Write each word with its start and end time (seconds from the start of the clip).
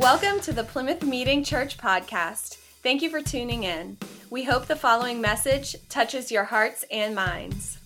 Welcome 0.00 0.40
to 0.44 0.54
the 0.54 0.64
Plymouth 0.64 1.02
Meeting 1.02 1.44
Church 1.44 1.76
podcast. 1.76 2.56
Thank 2.82 3.02
you 3.02 3.10
for 3.10 3.20
tuning 3.20 3.64
in. 3.64 3.98
We 4.30 4.44
hope 4.44 4.64
the 4.64 4.74
following 4.74 5.20
message 5.20 5.76
touches 5.90 6.32
your 6.32 6.44
hearts 6.44 6.86
and 6.90 7.14
minds. 7.14 7.76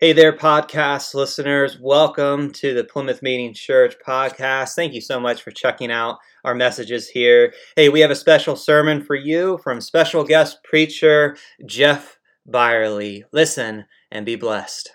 Hey 0.00 0.12
there, 0.12 0.36
podcast 0.36 1.14
listeners. 1.14 1.78
Welcome 1.78 2.50
to 2.54 2.74
the 2.74 2.82
Plymouth 2.82 3.22
Meeting 3.22 3.54
Church 3.54 3.94
podcast. 4.04 4.74
Thank 4.74 4.92
you 4.92 5.00
so 5.00 5.20
much 5.20 5.44
for 5.44 5.52
checking 5.52 5.92
out 5.92 6.18
our 6.42 6.56
messages 6.56 7.08
here. 7.08 7.54
Hey, 7.76 7.88
we 7.88 8.00
have 8.00 8.10
a 8.10 8.16
special 8.16 8.56
sermon 8.56 9.04
for 9.04 9.14
you 9.14 9.58
from 9.62 9.80
special 9.80 10.24
guest 10.24 10.64
preacher 10.64 11.36
Jeff 11.64 12.18
Byerly. 12.44 13.24
Listen 13.30 13.84
and 14.10 14.26
be 14.26 14.34
blessed. 14.34 14.90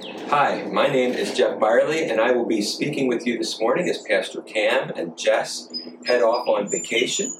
Hi, 0.00 0.64
my 0.72 0.88
name 0.88 1.12
is 1.12 1.34
Jeff 1.34 1.60
Byerly, 1.60 2.10
and 2.10 2.20
I 2.20 2.32
will 2.32 2.46
be 2.46 2.62
speaking 2.62 3.06
with 3.06 3.28
you 3.28 3.38
this 3.38 3.60
morning 3.60 3.88
as 3.88 3.98
Pastor 3.98 4.42
Cam 4.42 4.90
and 4.90 5.16
Jess 5.16 5.68
head 6.04 6.20
off 6.20 6.48
on 6.48 6.68
vacation. 6.68 7.32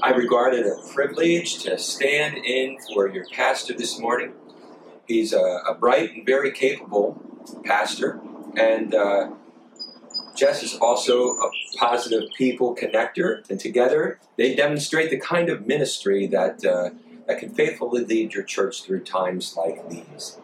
I 0.00 0.10
regard 0.10 0.54
it 0.54 0.64
a 0.64 0.76
privilege 0.94 1.60
to 1.64 1.76
stand 1.76 2.36
in 2.36 2.78
for 2.94 3.08
your 3.08 3.26
pastor 3.32 3.74
this 3.74 3.98
morning. 3.98 4.32
He's 5.08 5.32
a, 5.32 5.40
a 5.68 5.74
bright 5.74 6.12
and 6.14 6.24
very 6.24 6.52
capable 6.52 7.20
pastor, 7.64 8.20
and 8.56 8.94
uh, 8.94 9.32
Jess 10.36 10.62
is 10.62 10.76
also 10.76 11.30
a 11.30 11.50
positive 11.78 12.28
people 12.36 12.76
connector, 12.76 13.48
and 13.50 13.58
together 13.58 14.20
they 14.36 14.54
demonstrate 14.54 15.10
the 15.10 15.18
kind 15.18 15.48
of 15.48 15.66
ministry 15.66 16.28
that, 16.28 16.64
uh, 16.64 16.90
that 17.26 17.40
can 17.40 17.52
faithfully 17.52 18.04
lead 18.04 18.34
your 18.34 18.44
church 18.44 18.84
through 18.84 19.02
times 19.02 19.56
like 19.56 19.88
these. 19.88 20.38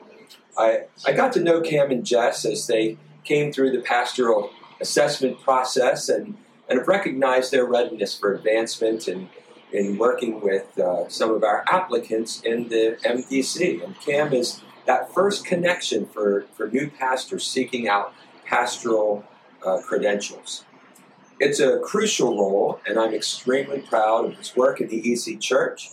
I, 0.57 0.85
I 1.05 1.13
got 1.13 1.33
to 1.35 1.41
know 1.41 1.61
Cam 1.61 1.91
and 1.91 2.05
Jess 2.05 2.45
as 2.45 2.67
they 2.67 2.97
came 3.25 3.53
through 3.53 3.73
the 3.73 3.81
pastoral 3.81 4.51
assessment 4.81 5.41
process 5.41 6.09
and, 6.09 6.37
and 6.69 6.79
have 6.79 6.89
recognized 6.89 7.51
their 7.53 7.65
readiness 7.65 8.17
for 8.17 8.35
advancement 8.35 9.09
and 9.09 9.29
in 9.75 9.99
working 9.99 10.41
with 10.41 10.79
uh, 10.79 11.09
some 11.09 11.33
of 11.33 11.43
our 11.43 11.65
applicants 11.67 12.41
in 12.43 12.69
the 12.69 12.97
MDC. 13.05 13.83
And 13.85 13.99
Cam 14.01 14.33
is 14.33 14.63
that 14.87 15.13
first 15.13 15.45
connection 15.45 16.07
for, 16.07 16.47
for 16.57 16.69
new 16.69 16.89
pastors 16.89 17.45
seeking 17.45 17.89
out 17.89 18.15
pastoral 18.45 19.25
uh, 19.67 19.79
credentials. 19.79 20.65
It's 21.41 21.59
a 21.59 21.81
crucial 21.81 22.37
role, 22.37 22.81
and 22.87 22.99
I'm 22.99 23.13
extremely 23.13 23.81
proud 23.81 24.27
of 24.27 24.37
his 24.37 24.55
work 24.55 24.81
at 24.81 24.91
the 24.91 25.13
EC 25.13 25.41
Church. 25.41 25.91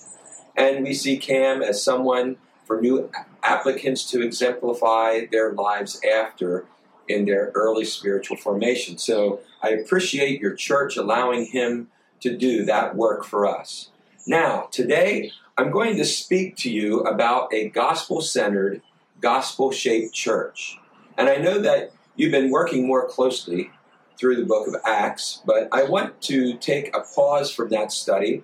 And 0.55 0.83
we 0.83 0.93
see 0.93 1.17
Cam 1.17 1.63
as 1.63 1.83
someone 1.83 2.37
for 2.67 2.79
new 2.79 3.09
applicants 3.43 4.09
to 4.11 4.21
exemplify 4.21 5.25
their 5.31 5.53
lives 5.53 5.99
after 6.03 6.65
in 7.07 7.25
their 7.25 7.51
early 7.55 7.85
spiritual 7.85 8.37
formation. 8.37 8.97
So 8.97 9.41
I 9.61 9.69
appreciate 9.69 10.39
your 10.39 10.55
church 10.55 10.97
allowing 10.97 11.45
him 11.45 11.89
to 12.21 12.35
do 12.35 12.65
that 12.65 12.95
work 12.95 13.25
for 13.25 13.45
us. 13.45 13.89
Now, 14.27 14.67
today 14.71 15.31
I'm 15.57 15.71
going 15.71 15.97
to 15.97 16.05
speak 16.05 16.55
to 16.57 16.71
you 16.71 17.01
about 17.01 17.53
a 17.53 17.69
gospel 17.69 18.21
centered, 18.21 18.81
gospel 19.19 19.71
shaped 19.71 20.13
church. 20.13 20.77
And 21.17 21.27
I 21.27 21.37
know 21.37 21.59
that 21.59 21.91
you've 22.15 22.31
been 22.31 22.51
working 22.51 22.87
more 22.87 23.07
closely 23.07 23.71
through 24.17 24.35
the 24.35 24.45
book 24.45 24.67
of 24.67 24.75
Acts, 24.85 25.41
but 25.45 25.67
I 25.71 25.83
want 25.83 26.21
to 26.21 26.55
take 26.57 26.95
a 26.95 27.01
pause 27.01 27.51
from 27.51 27.69
that 27.69 27.91
study 27.91 28.43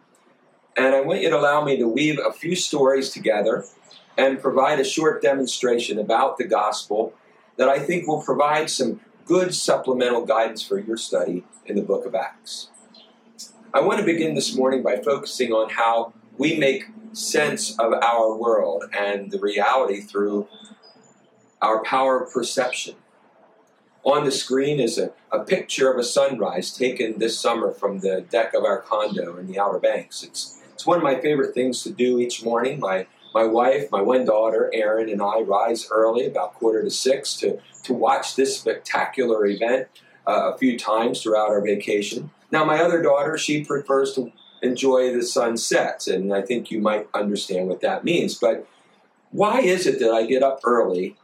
and 0.75 0.93
I 0.93 1.01
want 1.01 1.21
you 1.21 1.29
to 1.29 1.37
allow 1.37 1.63
me 1.63 1.77
to 1.77 1.87
weave 1.87 2.19
a 2.19 2.31
few 2.31 2.55
stories 2.55 3.09
together 3.09 3.65
and 4.17 4.41
provide 4.41 4.79
a 4.79 4.83
short 4.83 5.21
demonstration 5.21 5.99
about 5.99 6.37
the 6.37 6.43
gospel 6.43 7.13
that 7.57 7.69
I 7.69 7.79
think 7.79 8.07
will 8.07 8.21
provide 8.21 8.69
some 8.69 8.99
good 9.25 9.53
supplemental 9.53 10.25
guidance 10.25 10.61
for 10.61 10.79
your 10.79 10.97
study 10.97 11.43
in 11.65 11.75
the 11.75 11.81
book 11.81 12.05
of 12.05 12.15
Acts. 12.15 12.69
I 13.73 13.81
want 13.81 13.99
to 13.99 14.05
begin 14.05 14.33
this 14.33 14.55
morning 14.55 14.81
by 14.81 14.97
focusing 14.97 15.51
on 15.51 15.69
how 15.69 16.13
we 16.37 16.57
make 16.57 16.85
sense 17.13 17.77
of 17.77 17.93
our 17.93 18.35
world 18.35 18.85
and 18.97 19.31
the 19.31 19.39
reality 19.39 20.01
through 20.01 20.47
our 21.61 21.83
power 21.83 22.23
of 22.23 22.31
perception. 22.31 22.95
On 24.03 24.23
the 24.23 24.31
screen 24.31 24.79
is 24.79 24.97
a, 24.97 25.11
a 25.31 25.43
picture 25.43 25.91
of 25.91 25.99
a 25.99 26.03
sunrise 26.03 26.71
taken 26.71 27.19
this 27.19 27.37
summer 27.37 27.71
from 27.71 27.99
the 27.99 28.21
deck 28.21 28.53
of 28.53 28.63
our 28.63 28.79
condo 28.79 29.37
in 29.37 29.47
the 29.47 29.59
Outer 29.59 29.79
Banks. 29.79 30.23
It's, 30.23 30.61
it's 30.73 30.85
one 30.85 30.97
of 30.97 31.03
my 31.03 31.19
favorite 31.19 31.53
things 31.53 31.83
to 31.83 31.91
do 31.91 32.19
each 32.19 32.43
morning. 32.43 32.79
My 32.79 33.07
my 33.37 33.43
wife, 33.43 33.91
my 33.91 34.01
one 34.01 34.25
daughter, 34.25 34.71
Erin, 34.73 35.09
and 35.09 35.21
I 35.21 35.41
rise 35.41 35.87
early, 35.91 36.25
about 36.25 36.55
quarter 36.55 36.81
to 36.81 36.89
six, 36.89 37.35
to, 37.35 37.59
to 37.83 37.93
watch 37.93 38.35
this 38.35 38.57
spectacular 38.57 39.45
event 39.45 39.89
uh, 40.25 40.53
a 40.53 40.57
few 40.57 40.75
times 40.75 41.21
throughout 41.21 41.49
our 41.49 41.61
vacation. 41.61 42.31
Now, 42.51 42.65
my 42.65 42.79
other 42.81 42.99
daughter, 42.99 43.37
she 43.37 43.63
prefers 43.63 44.15
to 44.15 44.31
enjoy 44.63 45.13
the 45.13 45.21
sunsets, 45.21 46.07
and 46.07 46.33
I 46.33 46.41
think 46.41 46.71
you 46.71 46.81
might 46.81 47.07
understand 47.13 47.67
what 47.67 47.81
that 47.81 48.03
means. 48.03 48.33
But 48.33 48.67
why 49.29 49.59
is 49.59 49.85
it 49.85 49.99
that 49.99 50.11
I 50.11 50.25
get 50.25 50.41
up 50.41 50.61
early 50.63 51.15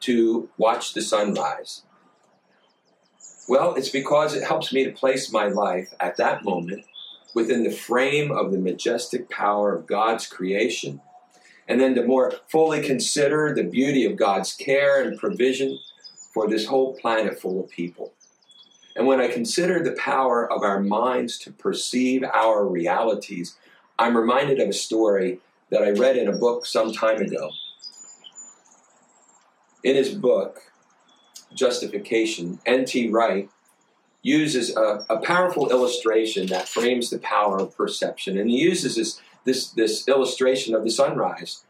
to 0.00 0.48
watch 0.56 0.94
the 0.94 1.02
sunrise? 1.02 1.82
Well, 3.46 3.74
it's 3.74 3.90
because 3.90 4.34
it 4.34 4.44
helps 4.44 4.72
me 4.72 4.84
to 4.84 4.90
place 4.90 5.30
my 5.30 5.48
life 5.48 5.92
at 6.00 6.16
that 6.16 6.44
moment 6.44 6.86
within 7.34 7.62
the 7.62 7.76
frame 7.88 8.30
of 8.30 8.52
the 8.52 8.58
majestic 8.58 9.28
power 9.28 9.76
of 9.76 9.86
God's 9.86 10.26
creation 10.26 11.02
and 11.68 11.80
then 11.80 11.94
to 11.94 12.04
more 12.04 12.32
fully 12.48 12.82
consider 12.82 13.54
the 13.54 13.64
beauty 13.64 14.04
of 14.04 14.16
God's 14.16 14.54
care 14.54 15.02
and 15.02 15.18
provision 15.18 15.78
for 16.32 16.48
this 16.48 16.66
whole 16.66 16.94
planet 16.96 17.40
full 17.40 17.62
of 17.62 17.70
people. 17.70 18.12
And 18.94 19.06
when 19.06 19.20
I 19.20 19.28
consider 19.28 19.82
the 19.82 19.92
power 19.92 20.50
of 20.50 20.62
our 20.62 20.80
minds 20.80 21.38
to 21.38 21.52
perceive 21.52 22.24
our 22.24 22.66
realities, 22.66 23.56
I'm 23.98 24.16
reminded 24.16 24.60
of 24.60 24.68
a 24.68 24.74
story 24.74 25.40
that 25.70 25.82
I 25.82 25.90
read 25.90 26.16
in 26.16 26.28
a 26.28 26.36
book 26.36 26.66
some 26.66 26.92
time 26.92 27.20
ago. 27.20 27.50
In 29.82 29.96
his 29.96 30.10
book, 30.10 30.72
Justification, 31.54 32.60
N.T. 32.66 33.10
Wright 33.10 33.48
uses 34.22 34.76
a, 34.76 35.04
a, 35.10 35.18
powerful 35.18 35.70
illustration 35.70 36.46
that 36.46 36.68
frames 36.68 37.10
the 37.10 37.18
power 37.18 37.58
of 37.58 37.76
perception. 37.76 38.38
And 38.38 38.48
he 38.48 38.58
uses 38.58 38.94
this 38.94 39.20
this, 39.44 39.70
this 39.70 40.06
illustration 40.08 40.74
of 40.74 40.84
the 40.84 40.90
sunrise. 40.90 41.64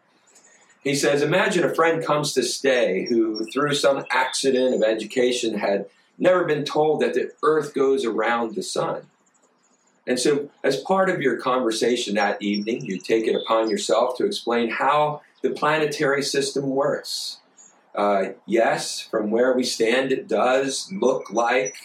He 0.83 0.95
says, 0.95 1.23
Imagine 1.23 1.65
a 1.65 1.75
friend 1.75 2.05
comes 2.05 2.33
to 2.35 2.43
stay 2.43 3.07
who, 3.09 3.45
through 3.53 3.75
some 3.75 4.05
accident 4.11 4.75
of 4.75 4.83
education, 4.83 5.59
had 5.59 5.87
never 6.19 6.45
been 6.45 6.65
told 6.65 7.01
that 7.01 7.15
the 7.15 7.33
earth 7.43 7.75
goes 7.75 8.05
around 8.05 8.55
the 8.55 8.63
sun. 8.63 9.03
And 10.07 10.19
so, 10.19 10.51
as 10.65 10.81
part 10.81 11.09
of 11.09 11.23
your 11.23 11.37
conversation 11.37 12.17
that 12.17 12.43
evening, 12.43 12.85
you 12.85 12.99
take 12.99 13.29
it 13.29 13.37
upon 13.37 13.71
yourself 13.71 14.17
to 14.17 14.27
explain 14.27 14.71
how 14.71 15.23
the 15.43 15.51
planetary 15.51 16.23
system 16.23 16.71
works. 16.71 17.39
Uh, 17.95 18.31
yes, 18.47 19.01
from 19.01 19.31
where 19.31 19.53
we 19.53 19.63
stand, 19.63 20.11
it 20.11 20.27
does 20.27 20.91
look 20.93 21.31
like 21.31 21.77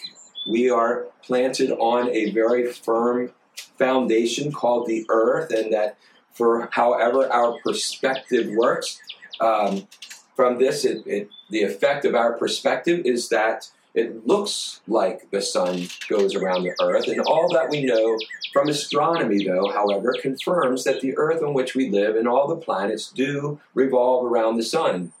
we 0.48 0.70
are 0.70 1.06
planted 1.22 1.70
on 1.72 2.08
a 2.10 2.30
very 2.30 2.72
firm 2.72 3.30
foundation 3.78 4.52
called 4.52 4.86
the 4.86 5.06
earth, 5.08 5.52
and 5.52 5.72
that 5.72 5.96
for 6.32 6.68
however 6.72 7.30
our 7.32 7.58
perspective 7.64 8.48
works, 8.50 9.00
um, 9.40 9.86
from 10.36 10.58
this, 10.58 10.84
it, 10.84 11.06
it, 11.06 11.28
the 11.50 11.62
effect 11.62 12.04
of 12.04 12.14
our 12.14 12.32
perspective 12.34 13.02
is 13.04 13.28
that 13.28 13.70
it 13.94 14.26
looks 14.26 14.80
like 14.86 15.30
the 15.30 15.42
sun 15.42 15.88
goes 16.08 16.34
around 16.34 16.62
the 16.62 16.74
earth, 16.80 17.08
and 17.08 17.20
all 17.22 17.48
that 17.52 17.70
we 17.70 17.84
know 17.84 18.18
from 18.52 18.68
astronomy, 18.68 19.44
though, 19.44 19.70
however, 19.72 20.14
confirms 20.20 20.84
that 20.84 21.00
the 21.00 21.16
earth 21.16 21.42
on 21.42 21.54
which 21.54 21.74
we 21.74 21.90
live 21.90 22.16
and 22.16 22.28
all 22.28 22.46
the 22.46 22.56
planets 22.56 23.10
do 23.10 23.60
revolve 23.74 24.24
around 24.24 24.56
the 24.56 24.62
sun. 24.62 25.12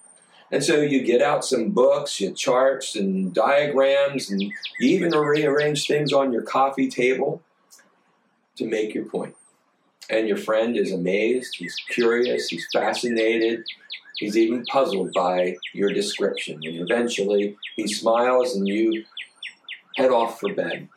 And 0.50 0.64
so 0.64 0.80
you 0.80 1.02
get 1.02 1.20
out 1.20 1.44
some 1.44 1.70
books, 1.70 2.20
your 2.20 2.32
charts 2.32 2.96
and 2.96 3.34
diagrams, 3.34 4.30
and 4.30 4.40
you 4.40 4.52
even 4.80 5.10
rearrange 5.10 5.86
things 5.86 6.12
on 6.12 6.32
your 6.32 6.42
coffee 6.42 6.88
table 6.88 7.42
to 8.58 8.66
make 8.66 8.94
your 8.94 9.04
point. 9.04 9.34
And 10.10 10.28
your 10.28 10.36
friend 10.36 10.76
is 10.76 10.92
amazed, 10.92 11.56
he's 11.56 11.76
curious, 11.90 12.48
he's 12.48 12.66
fascinated, 12.72 13.64
he's 14.16 14.36
even 14.36 14.64
puzzled 14.66 15.12
by 15.14 15.56
your 15.74 15.92
description. 15.92 16.60
And 16.64 16.76
eventually 16.76 17.56
he 17.76 17.86
smiles 17.86 18.56
and 18.56 18.66
you 18.66 19.04
head 19.96 20.10
off 20.10 20.40
for 20.40 20.54
bed. 20.54 20.88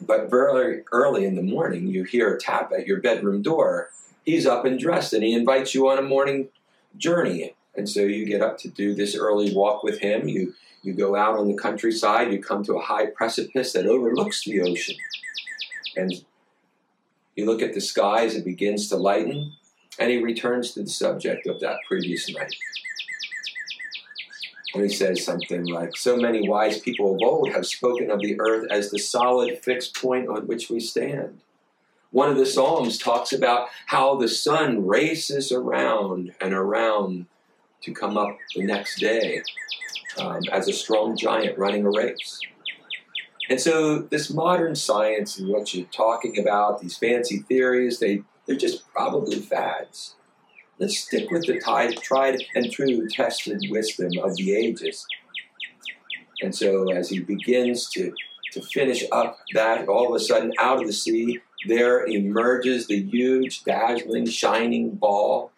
But 0.00 0.30
very 0.30 0.84
early 0.92 1.24
in 1.24 1.34
the 1.34 1.42
morning, 1.42 1.86
you 1.86 2.04
hear 2.04 2.34
a 2.34 2.40
tap 2.40 2.72
at 2.76 2.86
your 2.86 3.00
bedroom 3.00 3.42
door. 3.42 3.90
He's 4.24 4.46
up 4.46 4.64
and 4.64 4.78
dressed 4.78 5.12
and 5.12 5.22
he 5.22 5.34
invites 5.34 5.74
you 5.74 5.88
on 5.88 5.98
a 5.98 6.02
morning 6.02 6.48
journey. 6.96 7.54
And 7.76 7.88
so 7.88 8.00
you 8.00 8.24
get 8.24 8.40
up 8.40 8.58
to 8.58 8.68
do 8.68 8.94
this 8.94 9.16
early 9.16 9.54
walk 9.54 9.82
with 9.82 9.98
him. 9.98 10.28
You, 10.28 10.54
you 10.82 10.94
go 10.94 11.14
out 11.14 11.38
on 11.38 11.48
the 11.48 11.56
countryside, 11.56 12.32
you 12.32 12.42
come 12.42 12.64
to 12.64 12.74
a 12.74 12.82
high 12.82 13.06
precipice 13.06 13.72
that 13.72 13.86
overlooks 13.86 14.44
the 14.44 14.62
ocean. 14.62 14.96
And 15.96 16.24
you 17.36 17.46
look 17.46 17.62
at 17.62 17.74
the 17.74 17.80
sky 17.80 18.24
as 18.24 18.34
it 18.34 18.44
begins 18.44 18.88
to 18.88 18.96
lighten, 18.96 19.52
and 19.98 20.10
he 20.10 20.22
returns 20.22 20.72
to 20.72 20.82
the 20.82 20.88
subject 20.88 21.46
of 21.46 21.60
that 21.60 21.78
previous 21.86 22.32
night. 22.32 22.54
And 24.74 24.82
he 24.82 24.88
says 24.88 25.24
something 25.24 25.66
like, 25.66 25.96
So 25.96 26.16
many 26.16 26.48
wise 26.48 26.80
people 26.80 27.14
of 27.14 27.20
old 27.22 27.52
have 27.52 27.66
spoken 27.66 28.10
of 28.10 28.20
the 28.20 28.40
earth 28.40 28.66
as 28.70 28.90
the 28.90 28.98
solid 28.98 29.58
fixed 29.58 29.94
point 29.96 30.28
on 30.28 30.46
which 30.46 30.68
we 30.68 30.80
stand. 30.80 31.40
One 32.10 32.28
of 32.28 32.36
the 32.36 32.46
Psalms 32.46 32.98
talks 32.98 33.32
about 33.32 33.68
how 33.86 34.16
the 34.16 34.28
sun 34.28 34.86
races 34.86 35.50
around 35.50 36.32
and 36.40 36.52
around 36.52 37.26
to 37.82 37.92
come 37.92 38.16
up 38.16 38.36
the 38.54 38.62
next 38.62 38.98
day 38.98 39.42
um, 40.18 40.40
as 40.52 40.68
a 40.68 40.72
strong 40.72 41.16
giant 41.16 41.58
running 41.58 41.84
a 41.84 41.90
race. 41.90 42.40
And 43.50 43.60
so, 43.60 43.98
this 43.98 44.30
modern 44.30 44.74
science 44.74 45.38
and 45.38 45.48
what 45.48 45.74
you're 45.74 45.86
talking 45.86 46.38
about, 46.38 46.80
these 46.80 46.96
fancy 46.96 47.38
theories, 47.40 47.98
they, 47.98 48.22
they're 48.46 48.56
just 48.56 48.90
probably 48.92 49.36
fads. 49.36 50.14
Let's 50.78 50.98
stick 50.98 51.30
with 51.30 51.46
the 51.46 51.60
tried 51.60 52.42
and 52.54 52.72
true 52.72 53.08
tested 53.08 53.62
wisdom 53.68 54.12
of 54.22 54.34
the 54.36 54.54
ages. 54.54 55.06
And 56.42 56.54
so, 56.54 56.90
as 56.90 57.10
he 57.10 57.20
begins 57.20 57.88
to, 57.90 58.12
to 58.52 58.62
finish 58.62 59.04
up 59.12 59.38
that, 59.52 59.88
all 59.88 60.08
of 60.08 60.20
a 60.20 60.24
sudden, 60.24 60.52
out 60.58 60.80
of 60.80 60.86
the 60.86 60.92
sea, 60.92 61.40
there 61.66 62.06
emerges 62.06 62.86
the 62.86 63.02
huge, 63.02 63.64
dazzling, 63.64 64.26
shining 64.26 64.90
ball. 64.90 65.52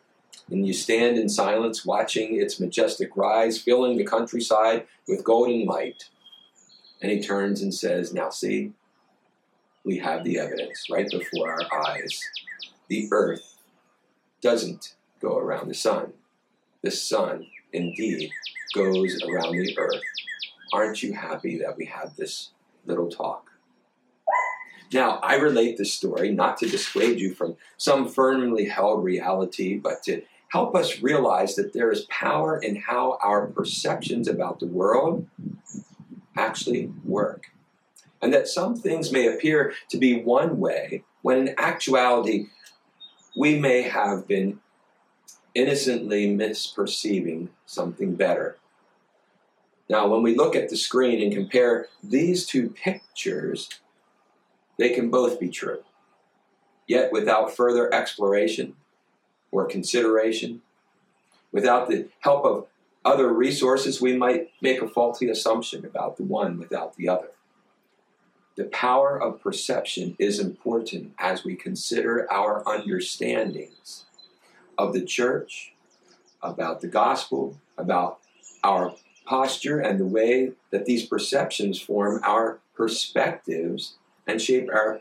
And 0.51 0.67
you 0.67 0.75
stand 0.75 1.19
in 1.19 1.29
silence 1.29 1.85
watching 1.85 2.41
its 2.41 2.61
majestic 2.61 3.17
rise, 3.17 3.59
filling 3.59 3.97
the 3.97 4.05
countryside 4.05 4.87
with 5.09 5.25
golden 5.25 5.67
light. 5.67 6.05
And 7.07 7.15
he 7.15 7.23
turns 7.23 7.63
and 7.63 7.73
says, 7.73 8.13
Now 8.13 8.31
see, 8.31 8.73
we 9.85 9.99
have 9.99 10.25
the 10.25 10.41
evidence 10.41 10.89
right 10.91 11.09
before 11.09 11.53
our 11.53 11.87
eyes. 11.87 12.21
The 12.89 13.07
earth 13.13 13.59
doesn't 14.41 14.97
go 15.21 15.39
around 15.39 15.69
the 15.69 15.75
sun. 15.75 16.15
The 16.83 16.91
sun, 16.91 17.47
indeed, 17.73 18.33
goes 18.75 19.23
around 19.23 19.53
the 19.53 19.79
earth. 19.79 20.03
Aren't 20.73 21.05
you 21.05 21.13
happy 21.13 21.57
that 21.59 21.77
we 21.77 21.85
have 21.85 22.17
this 22.17 22.51
little 22.87 23.09
talk? 23.09 23.53
Now, 24.93 25.21
I 25.23 25.37
relate 25.37 25.79
this 25.79 25.95
story 25.95 26.33
not 26.33 26.57
to 26.57 26.69
dissuade 26.69 27.21
you 27.21 27.35
from 27.35 27.57
some 27.77 28.09
firmly 28.09 28.65
held 28.65 29.05
reality, 29.05 29.79
but 29.79 30.03
to 30.07 30.23
help 30.49 30.75
us 30.75 31.01
realize 31.01 31.55
that 31.55 31.73
there 31.73 31.93
is 31.93 32.05
power 32.07 32.59
in 32.59 32.75
how 32.75 33.17
our 33.23 33.47
perceptions 33.47 34.27
about 34.27 34.59
the 34.59 34.67
world 34.67 35.29
actually 36.37 36.93
work. 37.05 37.51
And 38.23 38.33
that 38.33 38.49
some 38.49 38.77
things 38.77 39.13
may 39.13 39.27
appear 39.27 39.75
to 39.91 39.99
be 39.99 40.23
one 40.23 40.59
way 40.59 41.05
when 41.23 41.49
in 41.49 41.55
actuality 41.59 42.47
we 43.37 43.59
may 43.59 43.83
have 43.83 44.27
been 44.27 44.61
innocently 45.55 46.35
misperceiving 46.35 47.49
something 47.67 48.15
better. 48.15 48.57
Now, 49.89 50.09
when 50.09 50.23
we 50.23 50.35
look 50.35 50.57
at 50.57 50.69
the 50.69 50.77
screen 50.77 51.23
and 51.23 51.33
compare 51.33 51.89
these 52.03 52.47
two 52.47 52.71
pictures, 52.71 53.69
they 54.79 54.91
can 54.91 55.11
both 55.11 55.39
be 55.39 55.49
true. 55.49 55.83
Yet, 56.87 57.13
without 57.13 57.57
further 57.57 57.93
exploration 57.93 58.77
or 59.51 59.67
consideration, 59.67 60.63
without 61.53 61.89
the 61.89 62.09
help 62.21 62.45
of 62.45 62.67
other 63.07 63.33
resources, 63.33 64.01
we 64.01 64.17
might 64.17 64.51
make 64.61 64.83
a 64.83 64.89
faulty 64.89 65.31
assumption 65.31 65.87
about 65.87 66.17
the 66.17 66.25
one 66.25 66.59
without 66.59 66.97
the 66.97 67.09
other. 67.09 67.31
The 68.57 68.65
power 68.65 69.21
of 69.21 69.41
perception 69.41 70.17
is 70.19 70.41
important 70.41 71.13
as 71.19 71.45
we 71.45 71.55
consider 71.55 72.31
our 72.33 72.67
understandings 72.69 74.07
of 74.77 74.93
the 74.93 75.05
church, 75.05 75.73
about 76.43 76.81
the 76.81 76.89
gospel, 76.89 77.59
about 77.79 78.19
our 78.65 78.95
posture, 79.25 79.79
and 79.79 80.01
the 80.01 80.07
way 80.07 80.53
that 80.71 80.85
these 80.85 81.07
perceptions 81.07 81.81
form 81.81 82.21
our 82.25 82.59
perspectives 82.75 83.95
and 84.27 84.43
shape 84.43 84.69
our 84.73 85.01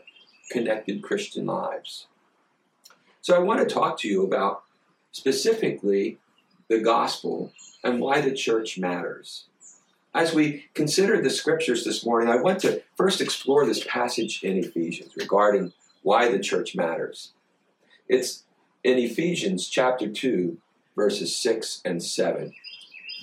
connected 0.50 1.02
Christian 1.02 1.46
lives. 1.46 2.06
So, 3.20 3.34
I 3.34 3.40
want 3.40 3.66
to 3.66 3.74
talk 3.74 3.98
to 4.00 4.08
you 4.08 4.22
about 4.22 4.62
specifically 5.10 6.18
the 6.68 6.80
gospel 6.80 7.52
and 7.82 8.00
why 8.00 8.20
the 8.20 8.32
church 8.32 8.78
matters. 8.78 9.46
As 10.14 10.32
we 10.32 10.66
consider 10.74 11.20
the 11.20 11.30
scriptures 11.30 11.84
this 11.84 12.04
morning, 12.04 12.28
I 12.28 12.36
want 12.36 12.60
to 12.60 12.82
first 12.96 13.20
explore 13.20 13.66
this 13.66 13.84
passage 13.84 14.42
in 14.42 14.56
Ephesians 14.56 15.14
regarding 15.16 15.72
why 16.02 16.30
the 16.30 16.38
church 16.38 16.74
matters. 16.74 17.32
It's 18.08 18.44
in 18.82 18.98
Ephesians 18.98 19.68
chapter 19.68 20.08
2, 20.08 20.56
verses 20.94 21.36
6 21.36 21.82
and 21.84 22.02
7. 22.02 22.54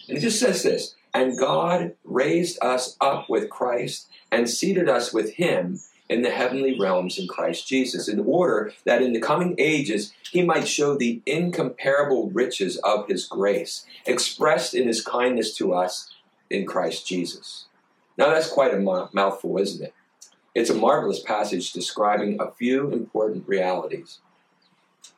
And 0.08 0.18
it 0.18 0.22
just 0.22 0.40
says 0.40 0.64
this 0.64 0.96
And 1.14 1.40
God 1.40 1.96
raised 2.04 2.60
us 2.62 2.96
up 3.02 3.30
with 3.30 3.50
Christ 3.50 4.08
and 4.32 4.50
seated 4.50 4.88
us 4.88 5.14
with 5.14 5.34
him 5.34 5.80
in 6.10 6.22
the 6.22 6.32
heavenly 6.32 6.78
realms 6.78 7.18
in 7.18 7.28
Christ 7.28 7.68
Jesus, 7.68 8.08
in 8.08 8.20
order 8.20 8.74
that 8.86 9.02
in 9.02 9.14
the 9.14 9.22
coming 9.22 9.56
ages 9.58 10.14
he 10.32 10.42
might 10.42 10.68
show 10.68 10.96
the 10.96 11.22
incomparable 11.26 12.30
riches 12.32 12.78
of 12.78 13.08
his 13.08 13.26
grace, 13.26 13.86
expressed 14.06 14.74
in 14.74 14.88
his 14.88 15.04
kindness 15.04 15.56
to 15.58 15.74
us 15.74 16.14
in 16.50 16.66
Christ 16.66 17.08
Jesus. 17.08 17.66
Now, 18.18 18.30
that's 18.30 18.50
quite 18.50 18.74
a 18.74 19.10
mouthful, 19.14 19.58
isn't 19.58 19.84
it? 19.84 19.94
It's 20.54 20.70
a 20.70 20.76
marvelous 20.76 21.20
passage 21.20 21.74
describing 21.74 22.40
a 22.40 22.52
few 22.52 22.92
important 22.92 23.48
realities. 23.48 24.20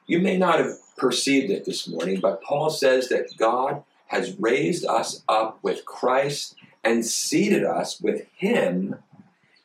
You 0.08 0.20
may 0.20 0.38
not 0.38 0.60
have 0.60 0.78
perceived 0.98 1.52
it 1.52 1.66
this 1.66 1.88
morning, 1.88 2.20
but 2.22 2.42
Paul 2.42 2.70
says 2.70 3.10
that 3.10 3.36
God 3.38 3.84
has 4.08 4.40
raised 4.40 4.86
us 4.86 5.24
up 5.28 5.60
with 5.62 5.84
Christ 5.84 6.56
and 6.84 7.06
seated 7.06 7.66
us 7.66 8.00
with 8.00 8.28
Him 8.36 8.96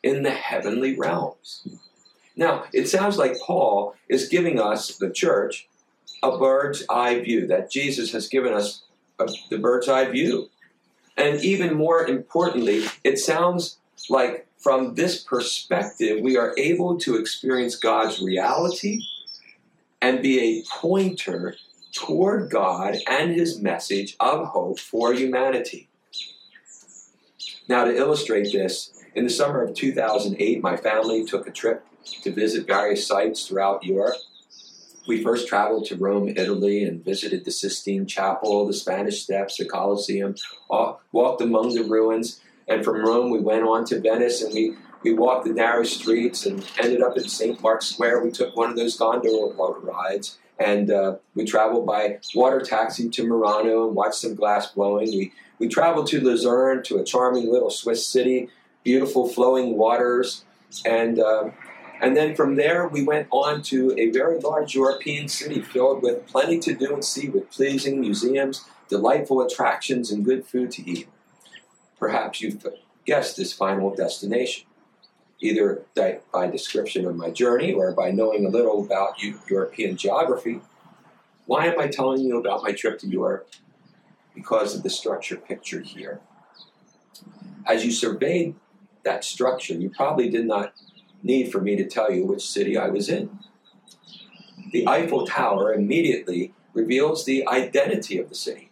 in 0.03 0.23
the 0.23 0.31
heavenly 0.31 0.95
realms. 0.95 1.67
Now, 2.35 2.65
it 2.73 2.87
sounds 2.87 3.17
like 3.17 3.39
Paul 3.39 3.95
is 4.09 4.29
giving 4.29 4.59
us, 4.59 4.97
the 4.97 5.09
church, 5.09 5.67
a 6.23 6.37
bird's 6.37 6.83
eye 6.89 7.19
view, 7.19 7.47
that 7.47 7.71
Jesus 7.71 8.11
has 8.13 8.27
given 8.27 8.53
us 8.53 8.83
a, 9.19 9.27
the 9.49 9.57
bird's 9.57 9.89
eye 9.89 10.09
view. 10.09 10.49
And 11.17 11.43
even 11.43 11.75
more 11.75 12.07
importantly, 12.07 12.85
it 13.03 13.19
sounds 13.19 13.77
like 14.09 14.47
from 14.57 14.95
this 14.95 15.21
perspective, 15.23 16.21
we 16.21 16.37
are 16.37 16.53
able 16.57 16.97
to 16.99 17.15
experience 17.15 17.75
God's 17.75 18.21
reality 18.21 19.01
and 20.01 20.21
be 20.21 20.39
a 20.39 20.63
pointer 20.79 21.55
toward 21.91 22.49
God 22.49 22.97
and 23.07 23.33
his 23.33 23.59
message 23.59 24.15
of 24.19 24.47
hope 24.47 24.79
for 24.79 25.13
humanity. 25.13 25.89
Now, 27.67 27.85
to 27.85 27.95
illustrate 27.95 28.51
this, 28.51 28.91
in 29.15 29.23
the 29.23 29.29
summer 29.29 29.61
of 29.61 29.75
2008, 29.75 30.61
my 30.61 30.77
family 30.77 31.25
took 31.25 31.47
a 31.47 31.51
trip 31.51 31.85
to 32.23 32.31
visit 32.31 32.67
various 32.67 33.05
sites 33.05 33.47
throughout 33.47 33.83
Europe. 33.83 34.17
We 35.07 35.23
first 35.23 35.47
traveled 35.47 35.85
to 35.87 35.97
Rome, 35.97 36.29
Italy, 36.29 36.83
and 36.83 37.03
visited 37.03 37.43
the 37.43 37.51
Sistine 37.51 38.05
Chapel, 38.05 38.67
the 38.67 38.73
Spanish 38.73 39.23
Steps, 39.23 39.57
the 39.57 39.65
Colosseum, 39.65 40.35
walked 41.11 41.41
among 41.41 41.73
the 41.73 41.83
ruins. 41.83 42.39
And 42.67 42.85
from 42.85 43.05
Rome, 43.05 43.31
we 43.31 43.39
went 43.39 43.63
on 43.63 43.85
to 43.85 43.99
Venice 43.99 44.41
and 44.41 44.53
we 44.53 44.75
we 45.03 45.13
walked 45.13 45.45
the 45.45 45.53
narrow 45.53 45.83
streets 45.83 46.45
and 46.45 46.63
ended 46.79 47.01
up 47.01 47.17
at 47.17 47.23
St. 47.23 47.59
Mark's 47.59 47.87
Square. 47.87 48.23
We 48.23 48.29
took 48.29 48.55
one 48.55 48.69
of 48.69 48.75
those 48.75 48.97
gondola 48.97 49.51
rides 49.81 50.37
and 50.59 50.91
uh, 50.91 51.15
we 51.33 51.45
traveled 51.45 51.87
by 51.87 52.19
water 52.35 52.61
taxi 52.61 53.09
to 53.09 53.25
Murano 53.25 53.87
and 53.87 53.95
watched 53.95 54.15
some 54.15 54.35
glass 54.35 54.71
blowing. 54.71 55.07
We, 55.07 55.33
we 55.59 55.67
traveled 55.67 56.07
to 56.07 56.21
Lucerne, 56.21 56.83
to 56.83 56.97
a 56.97 57.03
charming 57.03 57.51
little 57.51 57.71
Swiss 57.71 58.05
city, 58.05 58.49
beautiful 58.83 59.27
flowing 59.27 59.77
waters. 59.77 60.45
And, 60.85 61.19
uh, 61.19 61.51
and 62.01 62.15
then 62.15 62.35
from 62.35 62.55
there, 62.55 62.87
we 62.87 63.03
went 63.03 63.27
on 63.31 63.61
to 63.63 63.93
a 63.97 64.09
very 64.11 64.39
large 64.39 64.73
European 64.75 65.27
city 65.27 65.61
filled 65.61 66.01
with 66.01 66.25
plenty 66.27 66.59
to 66.59 66.73
do 66.73 66.93
and 66.93 67.05
see, 67.05 67.29
with 67.29 67.51
pleasing 67.51 67.99
museums, 67.99 68.65
delightful 68.89 69.41
attractions, 69.41 70.11
and 70.11 70.25
good 70.25 70.45
food 70.45 70.71
to 70.71 70.89
eat. 70.89 71.07
Perhaps 71.99 72.41
you've 72.41 72.65
guessed 73.05 73.37
this 73.37 73.53
final 73.53 73.93
destination 73.93 74.65
either 75.41 75.83
by 76.31 76.47
description 76.47 77.05
of 77.05 77.15
my 77.15 77.31
journey 77.31 77.73
or 77.73 77.91
by 77.91 78.11
knowing 78.11 78.45
a 78.45 78.49
little 78.49 78.83
about 78.85 79.15
European 79.49 79.97
geography. 79.97 80.61
Why 81.47 81.65
am 81.65 81.79
I 81.79 81.87
telling 81.87 82.21
you 82.21 82.37
about 82.37 82.63
my 82.63 82.71
trip 82.71 82.99
to 82.99 83.07
Europe? 83.07 83.49
Because 84.35 84.75
of 84.75 84.83
the 84.83 84.89
structure 84.89 85.35
pictured 85.35 85.87
here. 85.87 86.21
As 87.65 87.83
you 87.83 87.91
surveyed 87.91 88.55
that 89.03 89.23
structure, 89.23 89.73
you 89.73 89.89
probably 89.89 90.29
did 90.29 90.45
not 90.45 90.73
need 91.23 91.51
for 91.51 91.61
me 91.61 91.75
to 91.75 91.87
tell 91.87 92.11
you 92.11 92.25
which 92.25 92.47
city 92.47 92.77
I 92.77 92.89
was 92.89 93.09
in. 93.09 93.39
The 94.71 94.87
Eiffel 94.87 95.27
Tower 95.27 95.73
immediately 95.73 96.53
reveals 96.73 97.25
the 97.25 97.47
identity 97.47 98.17
of 98.17 98.29
the 98.29 98.35
city. 98.35 98.69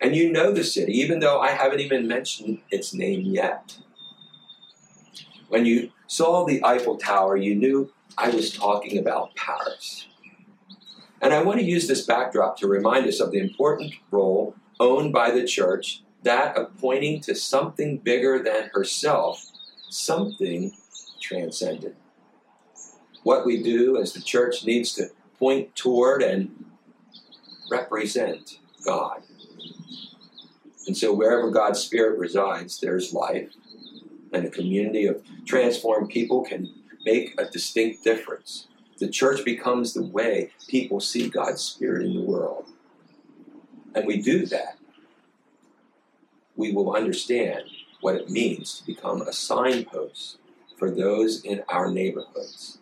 And 0.00 0.14
you 0.14 0.30
know 0.30 0.52
the 0.52 0.64
city, 0.64 0.92
even 0.92 1.20
though 1.20 1.40
I 1.40 1.52
haven't 1.52 1.80
even 1.80 2.06
mentioned 2.06 2.60
its 2.70 2.92
name 2.92 3.22
yet. 3.22 3.78
When 5.48 5.64
you 5.64 5.92
saw 6.06 6.44
the 6.44 6.62
Eiffel 6.64 6.98
Tower, 6.98 7.36
you 7.36 7.54
knew 7.54 7.92
I 8.18 8.28
was 8.28 8.52
talking 8.52 8.98
about 8.98 9.34
Paris. 9.34 10.06
And 11.22 11.32
I 11.32 11.42
want 11.42 11.58
to 11.60 11.64
use 11.64 11.88
this 11.88 12.04
backdrop 12.04 12.58
to 12.58 12.68
remind 12.68 13.06
us 13.06 13.18
of 13.18 13.32
the 13.32 13.38
important 13.38 13.94
role 14.10 14.54
owned 14.78 15.12
by 15.12 15.30
the 15.30 15.46
church 15.46 16.02
that 16.24 16.56
of 16.56 16.76
pointing 16.78 17.20
to 17.20 17.34
something 17.34 17.98
bigger 17.98 18.42
than 18.42 18.70
herself, 18.72 19.44
something 19.88 20.72
transcendent. 21.20 21.94
What 23.22 23.46
we 23.46 23.62
do 23.62 23.96
as 24.00 24.12
the 24.12 24.20
church 24.20 24.64
needs 24.64 24.92
to 24.94 25.08
point 25.38 25.74
toward 25.76 26.22
and 26.22 26.66
represent 27.70 28.58
God. 28.84 29.22
And 30.86 30.96
so, 30.96 31.14
wherever 31.14 31.50
God's 31.50 31.80
Spirit 31.80 32.18
resides, 32.18 32.80
there's 32.80 33.14
life, 33.14 33.50
and 34.32 34.44
a 34.44 34.50
community 34.50 35.06
of 35.06 35.22
transformed 35.46 36.10
people 36.10 36.44
can 36.44 36.74
make 37.04 37.38
a 37.40 37.46
distinct 37.46 38.04
difference. 38.04 38.68
The 38.98 39.08
church 39.08 39.44
becomes 39.44 39.94
the 39.94 40.04
way 40.04 40.52
people 40.68 41.00
see 41.00 41.28
God's 41.28 41.62
Spirit 41.62 42.06
in 42.06 42.14
the 42.14 42.22
world. 42.22 42.66
And 43.94 44.06
we 44.06 44.20
do 44.20 44.44
that. 44.46 44.76
We 46.56 46.72
will 46.72 46.94
understand 46.94 47.64
what 48.00 48.16
it 48.16 48.30
means 48.30 48.78
to 48.78 48.86
become 48.86 49.22
a 49.22 49.32
signpost 49.32 50.38
for 50.78 50.90
those 50.90 51.42
in 51.42 51.62
our 51.68 51.90
neighborhoods 51.90 52.78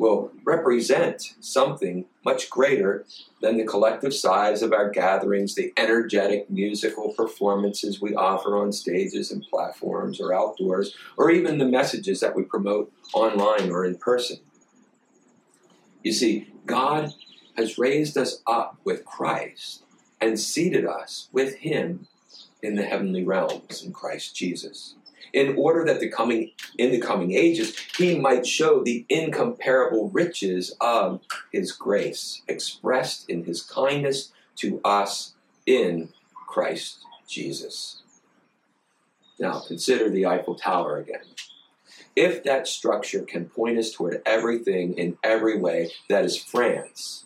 will 0.00 0.32
represent 0.44 1.34
something 1.40 2.06
much 2.24 2.48
greater 2.48 3.04
than 3.42 3.58
the 3.58 3.66
collective 3.66 4.14
size 4.14 4.62
of 4.62 4.72
our 4.72 4.88
gatherings, 4.88 5.54
the 5.54 5.72
energetic 5.76 6.48
musical 6.50 7.12
performances 7.12 8.00
we 8.00 8.14
offer 8.14 8.56
on 8.56 8.72
stages 8.72 9.30
and 9.30 9.44
platforms 9.50 10.18
or 10.18 10.32
outdoors, 10.32 10.96
or 11.18 11.30
even 11.30 11.58
the 11.58 11.66
messages 11.66 12.18
that 12.20 12.34
we 12.34 12.42
promote 12.42 12.90
online 13.12 13.70
or 13.70 13.84
in 13.84 13.94
person. 13.96 14.38
You 16.02 16.12
see, 16.12 16.48
God 16.64 17.12
has 17.58 17.76
raised 17.76 18.16
us 18.16 18.42
up 18.46 18.78
with 18.84 19.04
Christ 19.04 19.84
and 20.18 20.40
seated 20.40 20.86
us 20.86 21.28
with 21.30 21.56
Him 21.56 22.06
in 22.62 22.76
the 22.76 22.84
heavenly 22.84 23.24
realms 23.24 23.82
in 23.82 23.92
Christ 23.92 24.34
Jesus 24.36 24.94
in 25.32 25.56
order 25.56 25.84
that 25.84 26.00
the 26.00 26.08
coming 26.08 26.50
in 26.78 26.90
the 26.90 27.00
coming 27.00 27.32
ages 27.32 27.76
he 27.96 28.18
might 28.18 28.46
show 28.46 28.82
the 28.82 29.04
incomparable 29.08 30.08
riches 30.10 30.74
of 30.80 31.20
his 31.52 31.72
grace 31.72 32.42
expressed 32.48 33.28
in 33.28 33.44
his 33.44 33.62
kindness 33.62 34.32
to 34.56 34.80
us 34.84 35.34
in 35.66 36.08
Christ 36.34 36.98
Jesus. 37.28 38.02
Now 39.38 39.60
consider 39.60 40.10
the 40.10 40.26
Eiffel 40.26 40.54
Tower 40.54 40.98
again. 40.98 41.20
If 42.16 42.42
that 42.44 42.66
structure 42.66 43.22
can 43.22 43.46
point 43.46 43.78
us 43.78 43.92
toward 43.92 44.20
everything 44.26 44.98
in 44.98 45.16
every 45.22 45.58
way 45.58 45.92
that 46.08 46.24
is 46.24 46.36
France, 46.36 47.24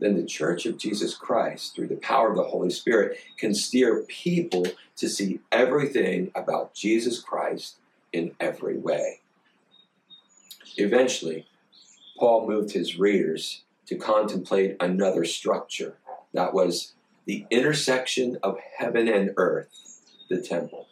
then 0.00 0.16
the 0.16 0.24
Church 0.24 0.66
of 0.66 0.78
Jesus 0.78 1.14
Christ, 1.14 1.74
through 1.74 1.88
the 1.88 1.96
power 1.96 2.30
of 2.30 2.36
the 2.36 2.44
Holy 2.44 2.70
Spirit, 2.70 3.18
can 3.36 3.54
steer 3.54 4.02
people 4.08 4.66
to 4.96 5.08
see 5.08 5.40
everything 5.52 6.30
about 6.34 6.74
Jesus 6.74 7.20
Christ 7.20 7.76
in 8.12 8.32
every 8.40 8.78
way. 8.78 9.20
Eventually, 10.76 11.46
Paul 12.18 12.48
moved 12.48 12.72
his 12.72 12.98
readers 12.98 13.62
to 13.86 13.96
contemplate 13.96 14.76
another 14.80 15.24
structure 15.24 15.96
that 16.32 16.54
was 16.54 16.94
the 17.26 17.46
intersection 17.50 18.38
of 18.42 18.58
heaven 18.78 19.08
and 19.08 19.32
earth, 19.36 19.68
the 20.28 20.40
temple. 20.40 20.86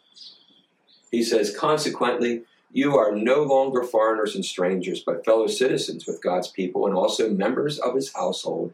He 1.11 1.23
says, 1.23 1.55
consequently, 1.55 2.43
you 2.71 2.97
are 2.97 3.15
no 3.15 3.41
longer 3.41 3.83
foreigners 3.83 4.35
and 4.35 4.45
strangers, 4.45 5.01
but 5.03 5.25
fellow 5.25 5.47
citizens 5.47 6.05
with 6.05 6.21
God's 6.21 6.47
people 6.47 6.85
and 6.85 6.95
also 6.95 7.29
members 7.29 7.79
of 7.79 7.95
his 7.95 8.13
household, 8.13 8.73